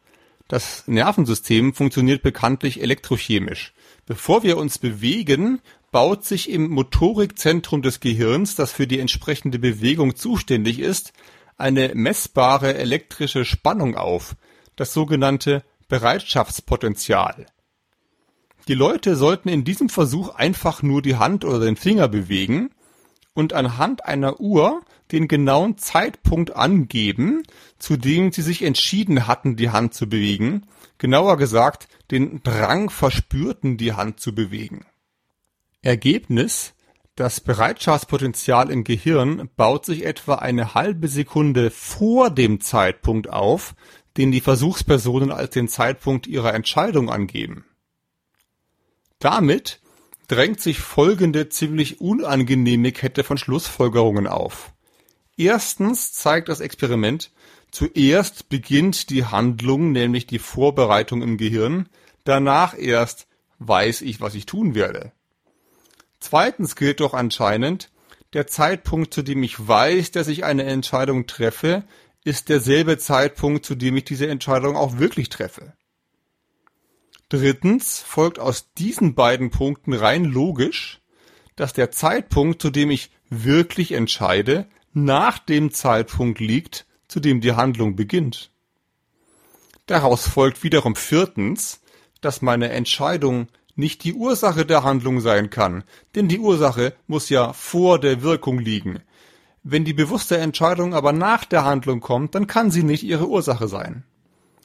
Das 0.49 0.89
Nervensystem 0.89 1.75
funktioniert 1.75 2.23
bekanntlich 2.23 2.83
elektrochemisch. 2.83 3.73
Bevor 4.07 4.43
wir 4.43 4.57
uns 4.57 4.79
bewegen, 4.79 5.61
baut 5.93 6.25
sich 6.25 6.51
im 6.51 6.71
Motorikzentrum 6.71 7.83
des 7.83 8.01
Gehirns, 8.01 8.57
das 8.57 8.73
für 8.73 8.89
die 8.89 8.99
entsprechende 8.99 9.59
Bewegung 9.59 10.17
zuständig 10.17 10.81
ist, 10.81 11.13
eine 11.57 11.93
messbare 11.95 12.75
elektrische 12.75 13.45
Spannung 13.45 13.95
auf, 13.95 14.35
das 14.75 14.93
sogenannte 14.93 15.63
Bereitschaftspotenzial. 15.91 17.45
Die 18.69 18.75
Leute 18.75 19.17
sollten 19.17 19.51
in 19.51 19.65
diesem 19.65 19.91
Versuch 19.91 20.35
einfach 20.35 20.83
nur 20.83 21.03
die 21.03 21.17
Hand 21.17 21.45
oder 21.45 21.61
den 21.61 21.77
Finger 21.77 22.09
bewegen 22.09 22.71
und 23.35 23.53
anhand 23.53 24.07
einer 24.07 24.41
Uhr 24.41 24.83
den 25.13 25.29
genauen 25.29 25.77
Zeitpunkt 25.77 26.55
angeben, 26.55 27.43
zu 27.79 27.97
dem 27.97 28.33
sie 28.33 28.43
sich 28.43 28.63
entschieden 28.63 29.27
hatten, 29.27 29.57
die 29.57 29.71
Hand 29.71 29.93
zu 29.93 30.09
bewegen, 30.09 30.67
genauer 30.99 31.37
gesagt, 31.37 31.89
den 32.11 32.43
Drang 32.43 32.89
verspürten, 32.89 33.77
die 33.77 33.93
Hand 33.93 34.21
zu 34.21 34.35
bewegen. 34.35 34.87
Ergebnis 35.83 36.75
das 37.21 37.41
Bereitschaftspotenzial 37.41 38.71
im 38.71 38.83
Gehirn 38.83 39.51
baut 39.55 39.85
sich 39.85 40.07
etwa 40.07 40.37
eine 40.37 40.73
halbe 40.73 41.07
Sekunde 41.07 41.71
vor 41.71 42.31
dem 42.31 42.61
Zeitpunkt 42.61 43.29
auf, 43.29 43.75
den 44.21 44.33
die 44.33 44.43
Versuchspersonen 44.43 45.33
als 45.33 45.49
den 45.55 45.67
Zeitpunkt 45.67 46.27
ihrer 46.27 46.53
Entscheidung 46.53 47.09
angeben. 47.09 47.65
Damit 49.19 49.81
drängt 50.29 50.61
sich 50.61 50.79
folgende 50.79 51.49
ziemlich 51.49 52.03
unangenehme 52.03 52.93
Kette 52.93 53.25
von 53.25 53.39
Schlussfolgerungen 53.39 54.27
auf. 54.27 54.75
Erstens 55.39 56.13
zeigt 56.13 56.51
das 56.51 56.61
Experiment, 56.61 57.31
zuerst 57.71 58.51
beginnt 58.51 59.09
die 59.09 59.25
Handlung, 59.25 59.91
nämlich 59.91 60.27
die 60.27 60.39
Vorbereitung 60.39 61.23
im 61.23 61.39
Gehirn, 61.39 61.89
danach 62.25 62.77
erst 62.77 63.27
weiß 63.59 64.03
ich, 64.03 64.21
was 64.21 64.35
ich 64.35 64.45
tun 64.45 64.75
werde. 64.75 65.13
Zweitens 66.19 66.77
gilt 66.77 67.01
doch 67.01 67.15
anscheinend, 67.15 67.91
der 68.35 68.47
Zeitpunkt, 68.47 69.15
zu 69.15 69.23
dem 69.23 69.43
ich 69.43 69.67
weiß, 69.67 70.11
dass 70.11 70.29
ich 70.29 70.45
eine 70.45 70.65
Entscheidung 70.65 71.27
treffe, 71.27 71.85
ist 72.25 72.49
derselbe 72.49 72.99
Zeitpunkt, 72.99 73.65
zu 73.65 73.75
dem 73.75 73.97
ich 73.97 74.05
diese 74.05 74.29
Entscheidung 74.29 74.77
auch 74.77 74.99
wirklich 74.99 75.29
treffe. 75.29 75.73
Drittens 77.29 78.01
folgt 78.01 78.39
aus 78.39 78.73
diesen 78.75 79.15
beiden 79.15 79.51
Punkten 79.51 79.95
rein 79.95 80.25
logisch, 80.25 81.01
dass 81.57 81.73
der 81.73 81.91
Zeitpunkt, 81.91 82.61
zu 82.61 82.71
dem 82.71 82.91
ich 82.91 83.11
wirklich 83.29 83.93
entscheide, 83.93 84.69
nach 84.93 85.39
dem 85.39 85.73
Zeitpunkt 85.73 86.41
liegt, 86.41 86.87
zu 87.07 87.21
dem 87.21 87.41
die 87.41 87.53
Handlung 87.53 87.97
beginnt. 87.97 88.51
Daraus 89.87 90.27
folgt 90.29 90.63
wiederum 90.63 90.97
viertens, 90.97 91.81
dass 92.21 92.43
meine 92.43 92.71
Entscheidung 92.71 93.49
nicht 93.77 94.05
die 94.05 94.15
Ursache 94.15 94.67
der 94.67 94.83
Handlung 94.83 95.21
sein 95.21 95.51
kann, 95.51 95.85
denn 96.15 96.29
die 96.29 96.39
Ursache 96.39 96.95
muss 97.07 97.29
ja 97.29 97.53
vor 97.53 97.99
der 97.99 98.23
Wirkung 98.23 98.59
liegen. 98.59 99.01
Wenn 99.63 99.85
die 99.85 99.93
bewusste 99.93 100.39
Entscheidung 100.39 100.95
aber 100.95 101.13
nach 101.13 101.45
der 101.45 101.65
Handlung 101.65 102.01
kommt, 102.01 102.35
dann 102.35 102.47
kann 102.47 102.71
sie 102.71 102.83
nicht 102.83 103.03
ihre 103.03 103.29
Ursache 103.29 103.69
sein. 103.69 104.05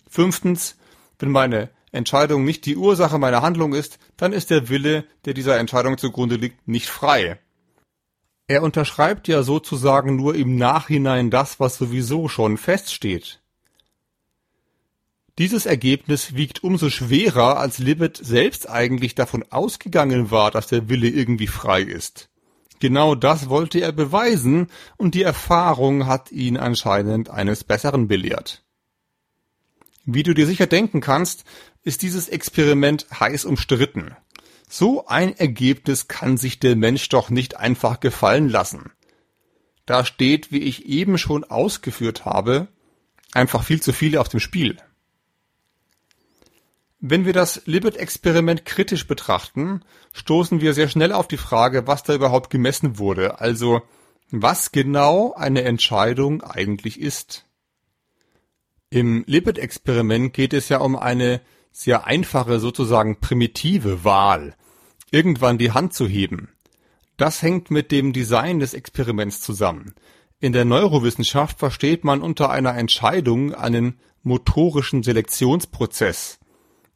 Fünftens, 0.09 0.77
wenn 1.19 1.31
meine 1.31 1.69
Entscheidung 1.91 2.45
nicht 2.45 2.65
die 2.65 2.77
Ursache 2.77 3.17
meiner 3.17 3.41
Handlung 3.41 3.73
ist, 3.73 3.99
dann 4.17 4.33
ist 4.33 4.49
der 4.49 4.69
Wille, 4.69 5.05
der 5.25 5.33
dieser 5.33 5.57
Entscheidung 5.59 5.97
zugrunde 5.97 6.35
liegt, 6.35 6.67
nicht 6.67 6.87
frei. 6.87 7.39
Er 8.47 8.63
unterschreibt 8.63 9.27
ja 9.27 9.43
sozusagen 9.43 10.15
nur 10.15 10.35
im 10.35 10.55
Nachhinein 10.55 11.31
das, 11.31 11.59
was 11.59 11.77
sowieso 11.77 12.27
schon 12.27 12.57
feststeht. 12.57 13.41
Dieses 15.37 15.65
Ergebnis 15.65 16.35
wiegt 16.35 16.63
umso 16.63 16.89
schwerer, 16.89 17.57
als 17.57 17.79
Libet 17.79 18.17
selbst 18.17 18.69
eigentlich 18.69 19.15
davon 19.15 19.43
ausgegangen 19.49 20.31
war, 20.31 20.51
dass 20.51 20.67
der 20.67 20.87
Wille 20.87 21.09
irgendwie 21.09 21.47
frei 21.47 21.81
ist. 21.81 22.29
Genau 22.85 23.15
das 23.15 23.49
wollte 23.49 23.79
er 23.79 23.91
beweisen, 23.91 24.67
und 24.95 25.15
die 25.15 25.23
Erfahrung 25.23 26.05
hat 26.05 26.31
ihn 26.31 26.55
anscheinend 26.55 27.31
eines 27.31 27.63
Besseren 27.63 28.07
belehrt. 28.07 28.63
Wie 30.05 30.21
du 30.21 30.35
dir 30.35 30.45
sicher 30.45 30.67
denken 30.67 31.01
kannst, 31.01 31.45
ist 31.81 32.03
dieses 32.03 32.29
Experiment 32.29 33.07
heiß 33.19 33.45
umstritten. 33.45 34.15
So 34.69 35.07
ein 35.07 35.35
Ergebnis 35.35 36.07
kann 36.07 36.37
sich 36.37 36.59
der 36.59 36.75
Mensch 36.75 37.09
doch 37.09 37.31
nicht 37.31 37.57
einfach 37.57 38.01
gefallen 38.01 38.49
lassen. 38.49 38.91
Da 39.87 40.05
steht, 40.05 40.51
wie 40.51 40.61
ich 40.61 40.85
eben 40.85 41.17
schon 41.17 41.43
ausgeführt 41.43 42.23
habe, 42.23 42.67
einfach 43.33 43.63
viel 43.63 43.81
zu 43.81 43.93
viel 43.93 44.15
auf 44.19 44.29
dem 44.29 44.39
Spiel. 44.39 44.77
Wenn 46.99 47.25
wir 47.25 47.33
das 47.33 47.61
Libet-Experiment 47.65 48.65
kritisch 48.65 49.07
betrachten, 49.07 49.81
stoßen 50.13 50.61
wir 50.61 50.73
sehr 50.73 50.87
schnell 50.87 51.11
auf 51.11 51.27
die 51.27 51.37
Frage, 51.37 51.87
was 51.87 52.03
da 52.03 52.13
überhaupt 52.13 52.49
gemessen 52.49 52.97
wurde, 52.97 53.39
also 53.39 53.81
was 54.31 54.71
genau 54.71 55.33
eine 55.33 55.63
Entscheidung 55.63 56.41
eigentlich 56.41 56.99
ist. 56.99 57.45
Im 58.89 59.23
Libet-Experiment 59.27 60.33
geht 60.33 60.53
es 60.53 60.69
ja 60.69 60.79
um 60.79 60.95
eine 60.95 61.41
sehr 61.71 62.07
einfache, 62.07 62.59
sozusagen 62.59 63.19
primitive 63.19 64.05
Wahl, 64.05 64.55
irgendwann 65.11 65.57
die 65.57 65.71
Hand 65.71 65.93
zu 65.93 66.07
heben. 66.07 66.49
Das 67.17 67.41
hängt 67.41 67.71
mit 67.71 67.91
dem 67.91 68.13
Design 68.13 68.59
des 68.59 68.73
Experiments 68.73 69.41
zusammen. 69.41 69.93
In 70.39 70.53
der 70.53 70.65
Neurowissenschaft 70.65 71.59
versteht 71.59 72.03
man 72.03 72.21
unter 72.21 72.49
einer 72.49 72.75
Entscheidung 72.75 73.53
einen 73.53 73.99
motorischen 74.23 75.03
Selektionsprozess, 75.03 76.39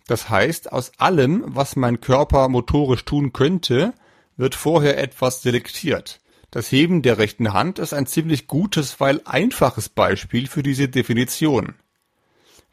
das 0.09 0.29
heißt, 0.29 0.71
aus 0.71 0.91
allem, 0.97 1.43
was 1.45 1.75
mein 1.75 2.01
Körper 2.01 2.47
motorisch 2.49 3.05
tun 3.05 3.31
könnte, 3.31 3.93
wird 4.37 4.55
vorher 4.55 4.97
etwas 4.97 5.43
selektiert. 5.43 6.19
Das 6.49 6.71
Heben 6.71 7.03
der 7.03 7.19
rechten 7.19 7.53
Hand 7.53 7.77
ist 7.77 7.93
ein 7.93 8.07
ziemlich 8.07 8.47
gutes, 8.47 8.99
weil 8.99 9.21
einfaches 9.25 9.87
Beispiel 9.87 10.47
für 10.47 10.63
diese 10.63 10.89
Definition. 10.89 11.75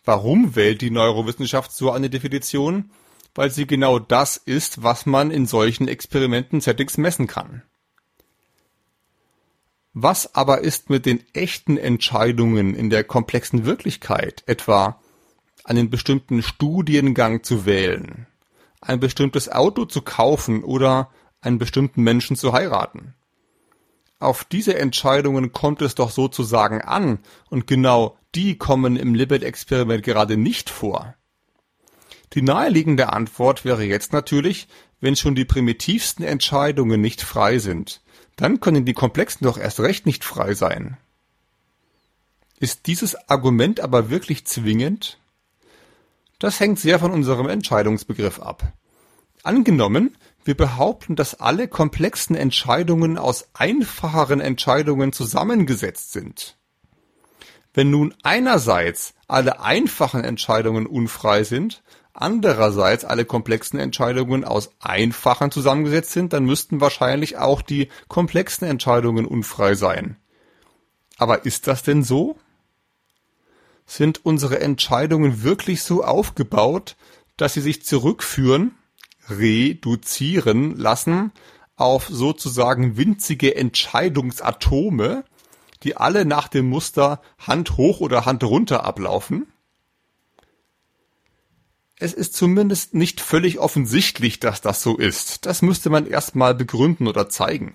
Warum 0.02 0.56
wählt 0.56 0.80
die 0.80 0.90
Neurowissenschaft 0.90 1.72
so 1.72 1.90
eine 1.90 2.08
Definition? 2.08 2.90
Weil 3.34 3.50
sie 3.50 3.66
genau 3.66 3.98
das 3.98 4.38
ist, 4.38 4.82
was 4.82 5.04
man 5.04 5.30
in 5.30 5.44
solchen 5.44 5.88
Experimenten-Settings 5.88 6.96
messen 6.96 7.26
kann. 7.26 7.62
Was 9.92 10.34
aber 10.34 10.60
ist 10.62 10.88
mit 10.88 11.04
den 11.04 11.22
echten 11.34 11.76
Entscheidungen 11.76 12.74
in 12.74 12.88
der 12.88 13.04
komplexen 13.04 13.66
Wirklichkeit, 13.66 14.42
etwa 14.46 15.00
einen 15.66 15.90
bestimmten 15.90 16.42
Studiengang 16.42 17.42
zu 17.42 17.66
wählen, 17.66 18.26
ein 18.80 19.00
bestimmtes 19.00 19.50
Auto 19.50 19.84
zu 19.84 20.00
kaufen 20.00 20.62
oder 20.62 21.10
einen 21.40 21.58
bestimmten 21.58 22.02
Menschen 22.02 22.36
zu 22.36 22.52
heiraten. 22.52 23.14
Auf 24.20 24.44
diese 24.44 24.78
Entscheidungen 24.78 25.52
kommt 25.52 25.82
es 25.82 25.94
doch 25.94 26.10
sozusagen 26.10 26.80
an, 26.80 27.18
und 27.50 27.66
genau 27.66 28.16
die 28.34 28.56
kommen 28.56 28.96
im 28.96 29.14
Libet-Experiment 29.14 30.04
gerade 30.04 30.36
nicht 30.36 30.70
vor. 30.70 31.14
Die 32.32 32.42
naheliegende 32.42 33.12
Antwort 33.12 33.64
wäre 33.64 33.84
jetzt 33.84 34.12
natürlich, 34.12 34.68
wenn 35.00 35.16
schon 35.16 35.34
die 35.34 35.44
primitivsten 35.44 36.24
Entscheidungen 36.24 37.00
nicht 37.00 37.22
frei 37.22 37.58
sind, 37.58 38.00
dann 38.36 38.60
können 38.60 38.84
die 38.84 38.94
komplexen 38.94 39.44
doch 39.44 39.58
erst 39.58 39.80
recht 39.80 40.06
nicht 40.06 40.24
frei 40.24 40.54
sein. 40.54 40.96
Ist 42.58 42.86
dieses 42.86 43.16
Argument 43.28 43.80
aber 43.80 44.10
wirklich 44.10 44.46
zwingend? 44.46 45.18
Das 46.38 46.60
hängt 46.60 46.78
sehr 46.78 46.98
von 46.98 47.12
unserem 47.12 47.48
Entscheidungsbegriff 47.48 48.40
ab. 48.40 48.72
Angenommen, 49.42 50.16
wir 50.44 50.56
behaupten, 50.56 51.16
dass 51.16 51.40
alle 51.40 51.68
komplexen 51.68 52.36
Entscheidungen 52.36 53.16
aus 53.16 53.48
einfacheren 53.54 54.40
Entscheidungen 54.40 55.12
zusammengesetzt 55.12 56.12
sind. 56.12 56.56
Wenn 57.72 57.90
nun 57.90 58.14
einerseits 58.22 59.14
alle 59.28 59.60
einfachen 59.60 60.24
Entscheidungen 60.24 60.86
unfrei 60.86 61.44
sind, 61.44 61.82
andererseits 62.12 63.04
alle 63.04 63.24
komplexen 63.24 63.78
Entscheidungen 63.78 64.44
aus 64.44 64.70
einfachen 64.80 65.50
zusammengesetzt 65.50 66.12
sind, 66.12 66.32
dann 66.32 66.44
müssten 66.44 66.80
wahrscheinlich 66.80 67.38
auch 67.38 67.62
die 67.62 67.88
komplexen 68.08 68.66
Entscheidungen 68.66 69.26
unfrei 69.26 69.74
sein. 69.74 70.16
Aber 71.18 71.44
ist 71.44 71.66
das 71.66 71.82
denn 71.82 72.02
so? 72.02 72.36
Sind 73.96 74.26
unsere 74.26 74.60
Entscheidungen 74.60 75.42
wirklich 75.42 75.82
so 75.82 76.04
aufgebaut, 76.04 76.96
dass 77.38 77.54
sie 77.54 77.62
sich 77.62 77.82
zurückführen, 77.82 78.74
reduzieren 79.30 80.76
lassen 80.76 81.32
auf 81.76 82.06
sozusagen 82.10 82.98
winzige 82.98 83.56
Entscheidungsatome, 83.56 85.24
die 85.82 85.96
alle 85.96 86.26
nach 86.26 86.48
dem 86.48 86.68
Muster 86.68 87.22
Hand 87.38 87.78
hoch 87.78 88.00
oder 88.00 88.26
Hand 88.26 88.44
runter 88.44 88.84
ablaufen? 88.84 89.46
Es 91.98 92.12
ist 92.12 92.34
zumindest 92.34 92.92
nicht 92.92 93.22
völlig 93.22 93.58
offensichtlich, 93.58 94.40
dass 94.40 94.60
das 94.60 94.82
so 94.82 94.98
ist. 94.98 95.46
Das 95.46 95.62
müsste 95.62 95.88
man 95.88 96.06
erstmal 96.06 96.54
begründen 96.54 97.08
oder 97.08 97.30
zeigen. 97.30 97.74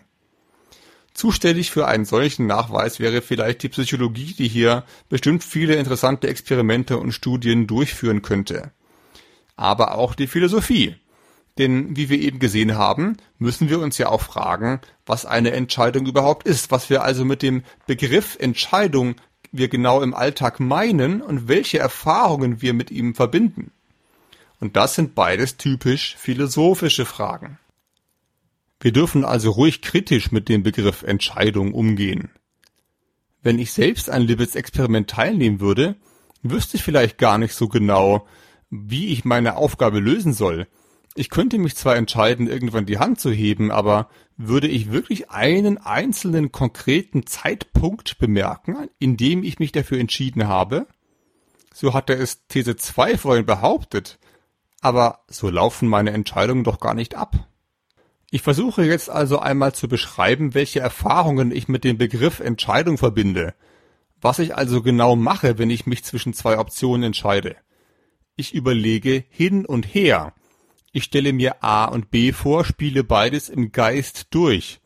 Zuständig 1.14 1.72
für 1.72 1.88
einen 1.88 2.06
solchen 2.06 2.48
Nachweis 2.48 3.00
wäre 3.00 3.22
vielleicht 3.22 3.64
die 3.64 3.70
Psychologie, 3.70 4.34
die 4.34 4.48
hier 4.48 4.86
bestimmt 5.10 5.44
viele 5.44 5.76
interessante 5.76 6.28
Experimente 6.28 6.98
und 6.98 7.12
Studien 7.12 7.68
durchführen 7.68 8.22
könnte. 8.22 8.72
Aber 9.56 9.96
auch 9.96 10.16
die 10.16 10.28
Philosophie. 10.28 10.96
Denn 11.58 11.98
wie 11.98 12.10
wir 12.10 12.20
eben 12.20 12.40
gesehen 12.40 12.76
haben, 12.76 13.18
müssen 13.38 13.70
wir 13.70 13.80
uns 13.80 13.98
ja 13.98 14.08
auch 14.08 14.22
fragen, 14.22 14.80
was 15.06 15.26
eine 15.26 15.52
Entscheidung 15.52 16.06
überhaupt 16.06 16.48
ist, 16.48 16.72
was 16.72 16.90
wir 16.90 17.04
also 17.04 17.26
mit 17.26 17.42
dem 17.42 17.64
Begriff 17.88 18.38
Entscheidung 18.40 19.16
wir 19.52 19.68
genau 19.68 20.02
im 20.02 20.14
Alltag 20.14 20.60
meinen 20.60 21.22
und 21.22 21.50
welche 21.50 21.78
Erfahrungen 21.78 22.62
wir 22.62 22.74
mit 22.74 22.90
ihm 22.90 23.16
verbinden. 23.16 23.72
Und 24.62 24.78
das 24.78 24.96
sind 24.96 25.14
beides 25.14 25.58
typisch 25.58 26.16
philosophische 26.18 27.06
Fragen. 27.06 27.58
Wir 28.82 28.92
dürfen 28.92 29.24
also 29.24 29.52
ruhig 29.52 29.82
kritisch 29.82 30.32
mit 30.32 30.50
dem 30.50 30.64
Begriff 30.64 31.04
Entscheidung 31.04 31.74
umgehen. 31.74 32.32
Wenn 33.42 33.60
ich 33.60 33.72
selbst 33.72 34.10
an 34.10 34.24
Libets 34.24 34.56
Experiment 34.56 35.10
teilnehmen 35.10 35.62
würde, 35.62 35.96
wüsste 36.44 36.78
ich 36.78 36.84
vielleicht 36.84 37.18
gar 37.18 37.38
nicht 37.38 37.54
so 37.54 37.70
genau, 37.70 38.28
wie 38.70 39.08
ich 39.08 39.24
meine 39.24 39.56
Aufgabe 39.56 40.00
lösen 40.00 40.34
soll, 40.34 40.68
ich 41.14 41.30
könnte 41.30 41.58
mich 41.58 41.76
zwar 41.76 41.98
entscheiden, 41.98 42.48
irgendwann 42.48 42.86
die 42.86 42.98
Hand 42.98 43.20
zu 43.20 43.32
heben, 43.32 43.70
aber 43.70 44.10
würde 44.38 44.68
ich 44.68 44.92
wirklich 44.92 45.30
einen 45.30 45.78
einzelnen 45.78 46.52
konkreten 46.52 47.28
Zeitpunkt 47.28 48.18
bemerken, 48.18 48.90
in 48.98 49.18
dem 49.18 49.44
ich 49.44 49.60
mich 49.60 49.74
dafür 49.74 50.00
entschieden 50.00 50.48
habe? 50.48 50.88
So 51.74 51.94
hatte 51.94 52.14
es 52.14 52.48
These 52.48 52.78
2 52.78 53.18
vorhin 53.18 53.46
behauptet. 53.46 54.20
Aber 54.80 55.20
so 55.28 55.50
laufen 55.50 55.88
meine 55.88 56.12
Entscheidungen 56.12 56.64
doch 56.64 56.80
gar 56.80 56.94
nicht 56.94 57.16
ab. 57.16 57.48
Ich 58.32 58.42
versuche 58.42 58.84
jetzt 58.84 59.12
also 59.12 59.38
einmal 59.38 59.76
zu 59.76 59.88
beschreiben, 59.88 60.56
welche 60.56 60.80
Erfahrungen 60.80 61.52
ich 61.52 61.68
mit 61.68 61.84
dem 61.84 62.00
Begriff 62.00 62.40
Entscheidung 62.40 62.98
verbinde. 62.98 63.54
Was 64.20 64.40
ich 64.40 64.56
also 64.56 64.82
genau 64.82 65.16
mache, 65.16 65.60
wenn 65.60 65.70
ich 65.70 65.86
mich 65.86 66.04
zwischen 66.04 66.34
zwei 66.34 66.58
Optionen 66.58 67.04
entscheide. 67.04 67.56
Ich 68.36 68.56
überlege 68.56 69.24
hin 69.30 69.66
und 69.66 69.86
her 69.86 70.34
ich 70.94 71.06
stelle 71.06 71.32
mir 71.32 71.64
A 71.64 71.86
und 71.86 72.12
B 72.12 72.34
vor, 72.34 72.66
spiele 72.66 73.04
beides 73.04 73.48
im 73.48 73.72
Geist 73.72 74.28
durch, 74.32 74.82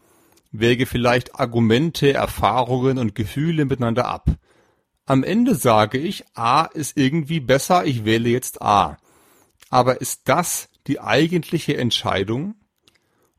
wäge 0.51 0.86
vielleicht 0.86 1.39
Argumente, 1.39 2.13
Erfahrungen 2.13 2.99
und 2.99 3.15
Gefühle 3.15 3.65
miteinander 3.65 4.05
ab. 4.05 4.29
Am 5.08 5.23
Ende 5.23 5.55
sage 5.55 5.97
ich, 5.97 6.23
A 6.36 6.65
ist 6.65 6.97
irgendwie 6.97 7.39
besser, 7.39 7.86
ich 7.86 8.05
wähle 8.05 8.29
jetzt 8.29 8.62
A. 8.62 8.97
Aber 9.69 9.99
ist 9.99 10.21
das 10.25 10.69
die 10.88 10.99
eigentliche 10.99 11.75
Entscheidung? 11.75 12.55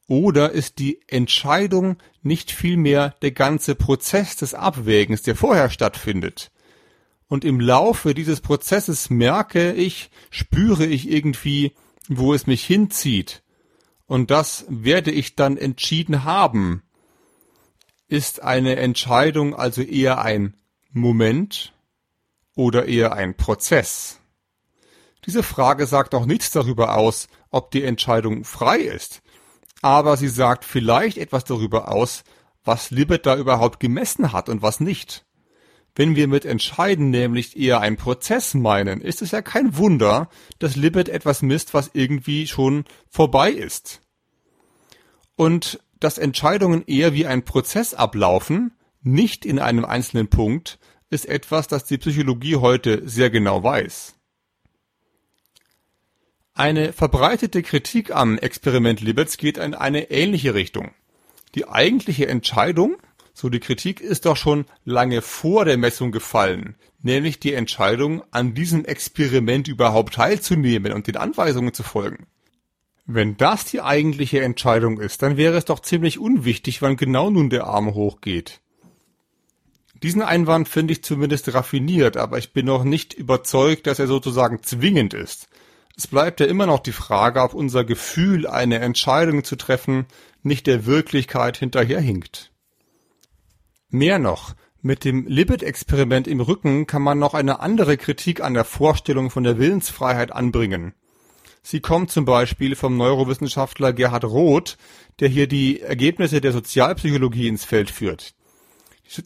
Oder 0.09 0.53
ist 0.53 0.79
die 0.79 1.01
Entscheidung 1.09 1.97
nicht 2.23 2.53
vielmehr 2.53 3.14
der 3.23 3.33
ganze 3.33 3.75
Prozess 3.75 4.37
des 4.37 4.55
Abwägens, 4.55 5.23
der 5.23 5.35
vorher 5.35 5.71
stattfindet? 5.71 6.51
Und 7.29 7.45
im 7.45 7.59
Laufe 7.59 8.14
dieses 8.14 8.40
Prozesses 8.40 9.11
merke 9.11 9.73
ich, 9.73 10.11
spüre 10.31 10.87
ich 10.87 11.11
irgendwie, 11.11 11.73
wo 12.09 12.35
es 12.35 12.47
mich 12.47 12.64
hinzieht, 12.64 13.42
und 14.07 14.31
das 14.31 14.64
werde 14.69 15.11
ich 15.11 15.35
dann 15.35 15.57
entschieden 15.57 16.25
haben. 16.25 16.83
Ist 18.09 18.40
eine 18.42 18.77
Entscheidung 18.77 19.55
also 19.55 19.83
eher 19.83 20.23
ein 20.23 20.55
Moment 20.92 21.73
oder 22.55 22.87
eher 22.87 23.14
ein 23.14 23.37
Prozess? 23.37 24.21
Diese 25.27 25.42
Frage 25.42 25.87
sagt 25.87 26.14
auch 26.14 26.25
nichts 26.25 26.53
darüber 26.53 26.97
aus, 26.97 27.27
ob 27.51 27.73
die 27.73 27.83
Entscheidung 27.83 28.45
frei 28.45 28.79
ist, 28.79 29.23
aber 29.83 30.17
sie 30.17 30.29
sagt 30.29 30.65
vielleicht 30.65 31.19
etwas 31.19 31.45
darüber 31.45 31.93
aus, 31.93 32.25
was 32.65 32.91
Libet 32.91 33.27
da 33.27 33.37
überhaupt 33.37 33.81
gemessen 33.81 34.33
hat 34.33 34.49
und 34.49 34.62
was 34.62 34.81
nicht. 34.81 35.25
Wenn 35.95 36.15
wir 36.15 36.29
mit 36.29 36.45
entscheiden 36.45 37.11
nämlich 37.11 37.57
eher 37.57 37.81
einen 37.81 37.97
Prozess 37.97 38.53
meinen, 38.53 39.01
ist 39.01 39.23
es 39.23 39.31
ja 39.31 39.41
kein 39.41 39.79
Wunder, 39.79 40.29
dass 40.59 40.77
Libet 40.77 41.09
etwas 41.09 41.41
misst, 41.41 41.73
was 41.73 41.91
irgendwie 41.95 42.47
schon 42.47 42.85
vorbei 43.09 43.51
ist. 43.51 44.03
Und 45.37 45.81
dass 45.99 46.19
Entscheidungen 46.19 46.85
eher 46.87 47.15
wie 47.15 47.27
ein 47.27 47.45
Prozess 47.45 47.95
ablaufen, 47.95 48.73
nicht 49.03 49.47
in 49.47 49.59
einem 49.59 49.85
einzelnen 49.85 50.29
Punkt, 50.29 50.79
ist 51.09 51.27
etwas, 51.27 51.69
das 51.69 51.85
die 51.85 51.99
Psychologie 51.99 52.57
heute 52.57 53.09
sehr 53.09 53.31
genau 53.31 53.62
weiß. 53.62 54.16
Eine 56.57 56.92
verbreitete 56.92 57.62
Kritik 57.62 58.11
am 58.11 58.38
Experiment 58.38 59.01
Libets 59.01 59.37
geht 59.37 59.59
in 59.59 59.75
eine 59.75 60.11
ähnliche 60.11 60.55
Richtung. 60.55 60.90
Die 61.55 61.69
eigentliche 61.69 62.27
Entscheidung 62.27 62.97
so 63.37 63.51
die 63.51 63.61
Kritik 63.61 64.01
ist 64.01 64.25
doch 64.25 64.38
schon 64.38 64.64
lange 64.87 65.21
vor 65.21 65.66
der 65.66 65.77
Messung 65.77 66.11
gefallen, 66.11 66.75
nämlich 67.03 67.38
die 67.38 67.53
Entscheidung, 67.53 68.23
an 68.31 68.55
diesem 68.55 68.87
Experiment 68.87 69.69
überhaupt 69.69 70.14
teilzunehmen 70.14 70.95
und 70.95 71.07
den 71.07 71.19
Anweisungen 71.19 71.75
zu 71.75 71.83
folgen. 71.83 72.29
Wenn 73.05 73.37
das 73.37 73.66
die 73.66 73.83
eigentliche 73.83 74.40
Entscheidung 74.40 74.99
ist, 74.99 75.21
dann 75.21 75.37
wäre 75.37 75.59
es 75.59 75.66
doch 75.66 75.81
ziemlich 75.81 76.19
unwichtig, 76.19 76.81
wann 76.81 76.97
genau 76.97 77.29
nun 77.29 77.51
der 77.51 77.66
Arm 77.66 77.92
hochgeht. 77.92 78.62
Diesen 80.03 80.23
Einwand 80.23 80.66
finde 80.66 80.95
ich 80.95 81.05
zumindest 81.05 81.53
raffiniert, 81.53 82.16
aber 82.16 82.38
ich 82.38 82.55
bin 82.55 82.64
noch 82.64 82.85
nicht 82.85 83.12
überzeugt, 83.12 83.87
dass 83.87 83.99
er 83.99 84.07
sozusagen 84.07 84.62
zwingend 84.62 85.12
ist. 85.12 85.49
Es 85.97 86.07
bleibt 86.07 86.41
ja 86.41 86.47
immer 86.47 86.67
noch 86.67 86.81
die 86.81 86.93
Frage, 86.93 87.41
ob 87.41 87.55
unser 87.55 87.85
Gefühl, 87.85 88.47
eine 88.47 88.81
Entscheidung 88.81 89.45
zu 89.45 89.57
treffen, 89.57 90.05
nicht 90.43 90.67
der 90.67 90.85
Wirklichkeit 90.85 91.57
hinterherhinkt. 91.57 92.53
Mehr 93.89 94.19
noch, 94.19 94.55
mit 94.83 95.05
dem 95.05 95.27
Libet-Experiment 95.27 96.29
im 96.29 96.41
Rücken 96.41 96.87
kann 96.87 97.01
man 97.01 97.19
noch 97.19 97.33
eine 97.33 97.61
andere 97.61 97.97
Kritik 97.97 98.43
an 98.43 98.53
der 98.53 98.65
Vorstellung 98.65 99.31
von 99.31 99.43
der 99.43 99.59
Willensfreiheit 99.59 100.33
anbringen. 100.33 100.93
Sie 101.63 101.81
kommt 101.81 102.11
zum 102.13 102.27
Beispiel 102.27 102.77
vom 102.77 102.97
Neurowissenschaftler 102.97 103.93
Gerhard 103.93 104.25
Roth, 104.25 104.77
der 105.19 105.29
hier 105.29 105.49
die 105.49 105.81
Ergebnisse 105.81 106.41
der 106.41 106.53
Sozialpsychologie 106.53 107.49
ins 107.49 107.65
Feld 107.65 107.91
führt. 107.91 108.35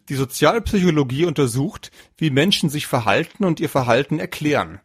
Die 0.08 0.14
Sozialpsychologie 0.14 1.24
untersucht, 1.24 1.90
wie 2.16 2.30
Menschen 2.30 2.70
sich 2.70 2.86
verhalten 2.86 3.44
und 3.44 3.60
ihr 3.60 3.68
Verhalten 3.68 4.18
erklären. 4.18 4.80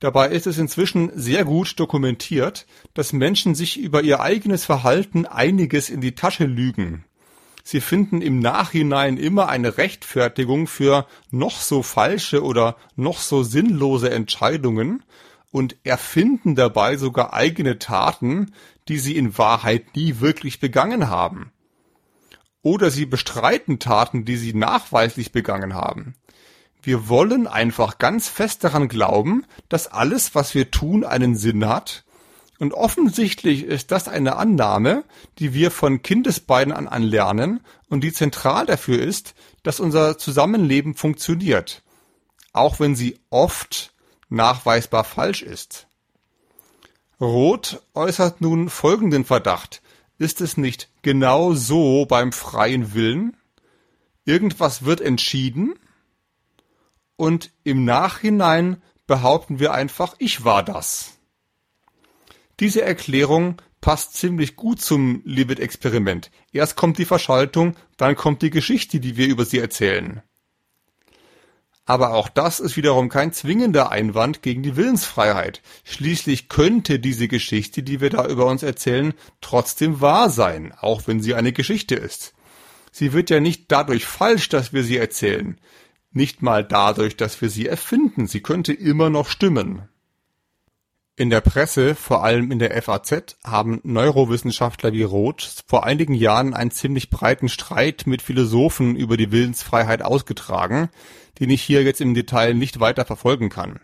Dabei 0.00 0.28
ist 0.28 0.46
es 0.46 0.58
inzwischen 0.58 1.10
sehr 1.14 1.44
gut 1.44 1.80
dokumentiert, 1.80 2.66
dass 2.94 3.12
Menschen 3.12 3.54
sich 3.54 3.78
über 3.78 4.02
ihr 4.02 4.20
eigenes 4.20 4.64
Verhalten 4.64 5.26
einiges 5.26 5.90
in 5.90 6.00
die 6.00 6.14
Tasche 6.14 6.44
lügen. 6.44 7.04
Sie 7.64 7.80
finden 7.80 8.22
im 8.22 8.38
Nachhinein 8.38 9.16
immer 9.18 9.48
eine 9.48 9.76
Rechtfertigung 9.76 10.68
für 10.68 11.06
noch 11.30 11.60
so 11.60 11.82
falsche 11.82 12.42
oder 12.42 12.76
noch 12.96 13.18
so 13.18 13.42
sinnlose 13.42 14.10
Entscheidungen 14.10 15.02
und 15.50 15.76
erfinden 15.82 16.54
dabei 16.54 16.96
sogar 16.96 17.34
eigene 17.34 17.78
Taten, 17.78 18.54
die 18.88 18.98
sie 18.98 19.16
in 19.16 19.36
Wahrheit 19.36 19.96
nie 19.96 20.20
wirklich 20.20 20.60
begangen 20.60 21.08
haben. 21.08 21.52
Oder 22.62 22.90
sie 22.90 23.04
bestreiten 23.04 23.78
Taten, 23.80 24.24
die 24.24 24.36
sie 24.36 24.54
nachweislich 24.54 25.32
begangen 25.32 25.74
haben. 25.74 26.14
Wir 26.88 27.10
wollen 27.10 27.46
einfach 27.46 27.98
ganz 27.98 28.28
fest 28.28 28.64
daran 28.64 28.88
glauben, 28.88 29.44
dass 29.68 29.88
alles, 29.88 30.34
was 30.34 30.54
wir 30.54 30.70
tun, 30.70 31.04
einen 31.04 31.36
Sinn 31.36 31.68
hat. 31.68 32.02
Und 32.58 32.72
offensichtlich 32.72 33.64
ist 33.64 33.90
das 33.90 34.08
eine 34.08 34.36
Annahme, 34.36 35.04
die 35.38 35.52
wir 35.52 35.70
von 35.70 36.00
Kindesbeinen 36.00 36.72
an 36.72 36.88
anlernen 36.88 37.60
und 37.90 38.04
die 38.04 38.12
zentral 38.14 38.64
dafür 38.64 39.02
ist, 39.02 39.34
dass 39.62 39.80
unser 39.80 40.16
Zusammenleben 40.16 40.94
funktioniert. 40.94 41.82
Auch 42.54 42.80
wenn 42.80 42.96
sie 42.96 43.20
oft 43.28 43.92
nachweisbar 44.30 45.04
falsch 45.04 45.42
ist. 45.42 45.88
Roth 47.20 47.82
äußert 47.92 48.40
nun 48.40 48.70
folgenden 48.70 49.26
Verdacht. 49.26 49.82
Ist 50.16 50.40
es 50.40 50.56
nicht 50.56 50.88
genau 51.02 51.52
so 51.52 52.06
beim 52.06 52.32
freien 52.32 52.94
Willen? 52.94 53.36
Irgendwas 54.24 54.86
wird 54.86 55.02
entschieden 55.02 55.74
und 57.18 57.50
im 57.64 57.84
Nachhinein 57.84 58.80
behaupten 59.06 59.58
wir 59.58 59.72
einfach, 59.74 60.14
ich 60.18 60.44
war 60.44 60.62
das. 60.62 61.18
Diese 62.60 62.82
Erklärung 62.82 63.60
passt 63.80 64.14
ziemlich 64.14 64.54
gut 64.56 64.80
zum 64.80 65.20
Libet-Experiment. 65.24 66.30
Erst 66.52 66.76
kommt 66.76 66.96
die 66.96 67.04
Verschaltung, 67.04 67.76
dann 67.96 68.14
kommt 68.14 68.42
die 68.42 68.50
Geschichte, 68.50 69.00
die 69.00 69.16
wir 69.16 69.26
über 69.26 69.44
sie 69.44 69.58
erzählen. 69.58 70.22
Aber 71.84 72.12
auch 72.14 72.28
das 72.28 72.60
ist 72.60 72.76
wiederum 72.76 73.08
kein 73.08 73.32
zwingender 73.32 73.90
Einwand 73.90 74.42
gegen 74.42 74.62
die 74.62 74.76
Willensfreiheit. 74.76 75.62
Schließlich 75.84 76.48
könnte 76.48 77.00
diese 77.00 77.26
Geschichte, 77.26 77.82
die 77.82 78.00
wir 78.00 78.10
da 78.10 78.26
über 78.26 78.46
uns 78.46 78.62
erzählen, 78.62 79.14
trotzdem 79.40 80.00
wahr 80.00 80.30
sein, 80.30 80.72
auch 80.78 81.06
wenn 81.06 81.20
sie 81.20 81.34
eine 81.34 81.52
Geschichte 81.52 81.96
ist. 81.96 82.34
Sie 82.92 83.12
wird 83.12 83.30
ja 83.30 83.40
nicht 83.40 83.72
dadurch 83.72 84.04
falsch, 84.06 84.48
dass 84.50 84.72
wir 84.72 84.84
sie 84.84 84.98
erzählen. 84.98 85.58
Nicht 86.10 86.42
mal 86.42 86.64
dadurch, 86.64 87.16
dass 87.16 87.40
wir 87.40 87.50
sie 87.50 87.66
erfinden. 87.66 88.26
Sie 88.26 88.40
könnte 88.40 88.72
immer 88.72 89.10
noch 89.10 89.28
stimmen. 89.28 89.88
In 91.16 91.30
der 91.30 91.40
Presse, 91.40 91.96
vor 91.96 92.22
allem 92.22 92.52
in 92.52 92.60
der 92.60 92.80
FAZ, 92.80 93.36
haben 93.44 93.80
Neurowissenschaftler 93.82 94.92
wie 94.92 95.02
Roth 95.02 95.64
vor 95.66 95.84
einigen 95.84 96.14
Jahren 96.14 96.54
einen 96.54 96.70
ziemlich 96.70 97.10
breiten 97.10 97.48
Streit 97.48 98.04
mit 98.06 98.22
Philosophen 98.22 98.94
über 98.94 99.16
die 99.16 99.32
Willensfreiheit 99.32 100.02
ausgetragen, 100.02 100.90
den 101.40 101.50
ich 101.50 101.60
hier 101.60 101.82
jetzt 101.82 102.00
im 102.00 102.14
Detail 102.14 102.54
nicht 102.54 102.78
weiter 102.78 103.04
verfolgen 103.04 103.48
kann. 103.48 103.80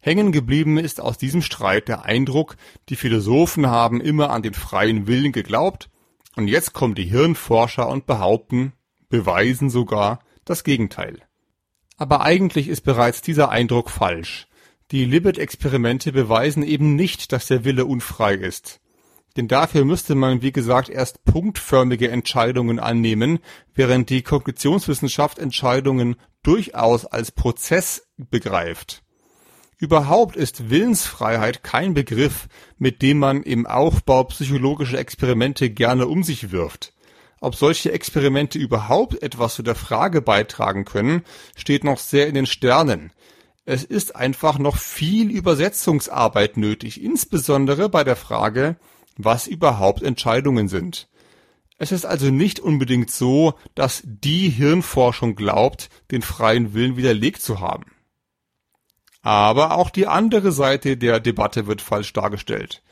Hängen 0.00 0.32
geblieben 0.32 0.76
ist 0.76 1.00
aus 1.00 1.16
diesem 1.16 1.42
Streit 1.42 1.86
der 1.86 2.04
Eindruck, 2.04 2.56
die 2.88 2.96
Philosophen 2.96 3.68
haben 3.68 4.00
immer 4.00 4.30
an 4.30 4.42
den 4.42 4.54
freien 4.54 5.06
Willen 5.06 5.30
geglaubt, 5.30 5.88
und 6.34 6.48
jetzt 6.48 6.72
kommen 6.72 6.96
die 6.96 7.04
Hirnforscher 7.04 7.88
und 7.88 8.04
behaupten, 8.04 8.72
beweisen 9.08 9.70
sogar, 9.70 10.18
das 10.44 10.64
Gegenteil. 10.64 11.22
Aber 11.96 12.22
eigentlich 12.22 12.68
ist 12.68 12.82
bereits 12.82 13.22
dieser 13.22 13.50
Eindruck 13.50 13.90
falsch. 13.90 14.48
Die 14.90 15.04
Libet-Experimente 15.04 16.12
beweisen 16.12 16.62
eben 16.62 16.94
nicht, 16.94 17.32
dass 17.32 17.46
der 17.46 17.64
Wille 17.64 17.86
unfrei 17.86 18.34
ist. 18.34 18.80
Denn 19.36 19.48
dafür 19.48 19.84
müsste 19.84 20.14
man, 20.14 20.42
wie 20.42 20.52
gesagt, 20.52 20.88
erst 20.88 21.24
punktförmige 21.24 22.10
Entscheidungen 22.10 22.78
annehmen, 22.78 23.40
während 23.74 24.10
die 24.10 24.22
Kognitionswissenschaft 24.22 25.38
Entscheidungen 25.38 26.16
durchaus 26.42 27.06
als 27.06 27.32
Prozess 27.32 28.06
begreift. 28.16 29.02
Überhaupt 29.76 30.36
ist 30.36 30.70
Willensfreiheit 30.70 31.64
kein 31.64 31.94
Begriff, 31.94 32.48
mit 32.78 33.02
dem 33.02 33.18
man 33.18 33.42
im 33.42 33.66
Aufbau 33.66 34.24
psychologischer 34.24 34.98
Experimente 34.98 35.70
gerne 35.70 36.06
um 36.06 36.22
sich 36.22 36.52
wirft. 36.52 36.93
Ob 37.44 37.56
solche 37.56 37.92
Experimente 37.92 38.58
überhaupt 38.58 39.22
etwas 39.22 39.56
zu 39.56 39.62
der 39.62 39.74
Frage 39.74 40.22
beitragen 40.22 40.86
können, 40.86 41.24
steht 41.54 41.84
noch 41.84 41.98
sehr 41.98 42.26
in 42.26 42.34
den 42.34 42.46
Sternen. 42.46 43.12
Es 43.66 43.84
ist 43.84 44.16
einfach 44.16 44.58
noch 44.58 44.78
viel 44.78 45.30
Übersetzungsarbeit 45.30 46.56
nötig, 46.56 47.02
insbesondere 47.02 47.90
bei 47.90 48.02
der 48.02 48.16
Frage, 48.16 48.76
was 49.18 49.46
überhaupt 49.46 50.02
Entscheidungen 50.02 50.68
sind. 50.68 51.06
Es 51.76 51.92
ist 51.92 52.06
also 52.06 52.30
nicht 52.30 52.60
unbedingt 52.60 53.10
so, 53.10 53.52
dass 53.74 54.00
die 54.06 54.48
Hirnforschung 54.48 55.34
glaubt, 55.36 55.90
den 56.10 56.22
freien 56.22 56.72
Willen 56.72 56.96
widerlegt 56.96 57.42
zu 57.42 57.60
haben. 57.60 57.84
Aber 59.20 59.76
auch 59.76 59.90
die 59.90 60.06
andere 60.06 60.50
Seite 60.50 60.96
der 60.96 61.20
Debatte 61.20 61.66
wird 61.66 61.82
falsch 61.82 62.14
dargestellt. 62.14 62.82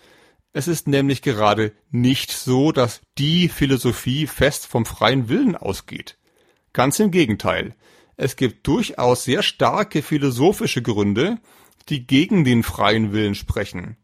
Es 0.52 0.68
ist 0.68 0.86
nämlich 0.86 1.22
gerade 1.22 1.72
nicht 1.90 2.30
so, 2.30 2.72
dass 2.72 3.00
die 3.16 3.48
Philosophie 3.48 4.26
fest 4.26 4.66
vom 4.66 4.84
freien 4.84 5.28
Willen 5.28 5.56
ausgeht. 5.56 6.18
Ganz 6.72 7.00
im 7.00 7.10
Gegenteil. 7.10 7.74
Es 8.16 8.36
gibt 8.36 8.66
durchaus 8.66 9.24
sehr 9.24 9.42
starke 9.42 10.02
philosophische 10.02 10.82
Gründe, 10.82 11.38
die 11.88 12.06
gegen 12.06 12.44
den 12.44 12.62
freien 12.62 13.12
Willen 13.12 13.34
sprechen. 13.34 13.96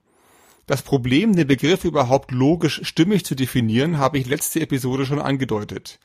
Das 0.66 0.82
Problem, 0.82 1.36
den 1.36 1.46
Begriff 1.46 1.84
überhaupt 1.84 2.30
logisch 2.30 2.80
stimmig 2.82 3.24
zu 3.24 3.34
definieren, 3.34 3.98
habe 3.98 4.18
ich 4.18 4.26
letzte 4.26 4.60
Episode 4.60 5.06
schon 5.06 5.18
angedeutet. 5.18 5.98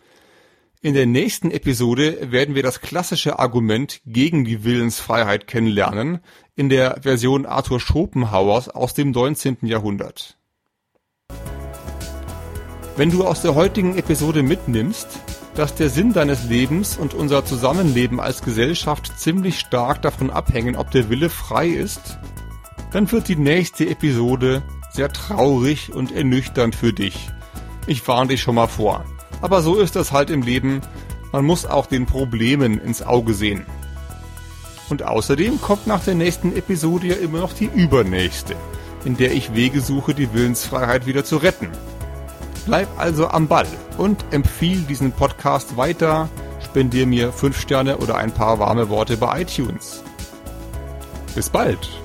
In 0.84 0.94
der 0.94 1.06
nächsten 1.06 1.50
Episode 1.50 2.30
werden 2.34 2.56
wir 2.56 2.62
das 2.62 2.82
klassische 2.82 3.40
Argument 3.40 4.02
gegen 4.06 4.44
die 4.44 4.66
Willensfreiheit 4.66 5.48
kennenlernen, 5.48 6.20
in 6.58 6.68
der 6.68 6.98
Version 7.04 7.46
Arthur 7.46 7.80
Schopenhauers 7.80 8.68
aus 8.68 8.94
dem 8.94 9.12
19. 9.12 9.60
Jahrhundert. 9.62 10.38
Wenn 12.98 13.12
du 13.12 13.24
aus 13.24 13.42
der 13.42 13.56
heutigen 13.56 13.98
Episode 13.98 14.44
mitnimmst, 14.44 15.08
dass 15.56 15.74
der 15.74 15.88
Sinn 15.88 16.12
deines 16.12 16.44
Lebens 16.50 16.98
und 16.98 17.14
unser 17.14 17.46
Zusammenleben 17.46 18.20
als 18.20 18.44
Gesellschaft 18.44 19.18
ziemlich 19.18 19.60
stark 19.60 20.02
davon 20.02 20.32
abhängen, 20.32 20.76
ob 20.76 20.92
der 20.92 21.10
Wille 21.10 21.30
frei 21.30 21.70
ist, 21.70 22.20
dann 22.92 23.10
wird 23.10 23.30
die 23.30 23.38
nächste 23.38 23.88
Episode 23.88 24.64
sehr 24.92 25.14
traurig 25.14 25.94
und 25.94 26.12
ernüchternd 26.12 26.76
für 26.76 26.92
dich. 26.92 27.30
Ich 27.88 28.06
warne 28.06 28.32
dich 28.32 28.42
schon 28.42 28.56
mal 28.56 28.68
vor. 28.68 29.06
Aber 29.44 29.62
so 29.62 29.76
ist 29.76 29.98
das 29.98 30.14
halt 30.14 30.30
im 30.30 30.42
Leben. 30.42 30.80
Man 31.34 31.44
muss 31.44 31.66
auch 31.66 31.86
den 31.86 32.06
Problemen 32.06 32.80
ins 32.80 33.02
Auge 33.02 33.34
sehen. 33.34 33.66
Und 34.90 35.04
außerdem 35.04 35.60
kommt 35.60 35.86
nach 35.86 36.02
der 36.02 36.16
nächsten 36.16 36.56
Episode 36.56 37.08
ja 37.08 37.16
immer 37.16 37.40
noch 37.40 37.52
die 37.52 37.66
übernächste, 37.66 38.56
in 39.04 39.18
der 39.18 39.34
ich 39.34 39.54
Wege 39.54 39.82
suche, 39.82 40.14
die 40.14 40.34
Willensfreiheit 40.34 41.06
wieder 41.06 41.26
zu 41.26 41.38
retten. 41.38 41.68
Bleib 42.66 42.88
also 42.98 43.28
am 43.28 43.50
Ball 43.50 43.68
und 43.98 44.24
empfiehl 44.32 44.80
diesen 44.84 45.12
Podcast 45.12 45.76
weiter. 45.76 46.30
Spendier 46.64 47.06
mir 47.06 47.34
5 47.34 47.60
Sterne 47.60 47.98
oder 47.98 48.16
ein 48.16 48.32
paar 48.32 48.60
warme 48.60 48.88
Worte 48.88 49.18
bei 49.18 49.42
iTunes. 49.42 50.04
Bis 51.36 51.50
bald! 51.50 52.03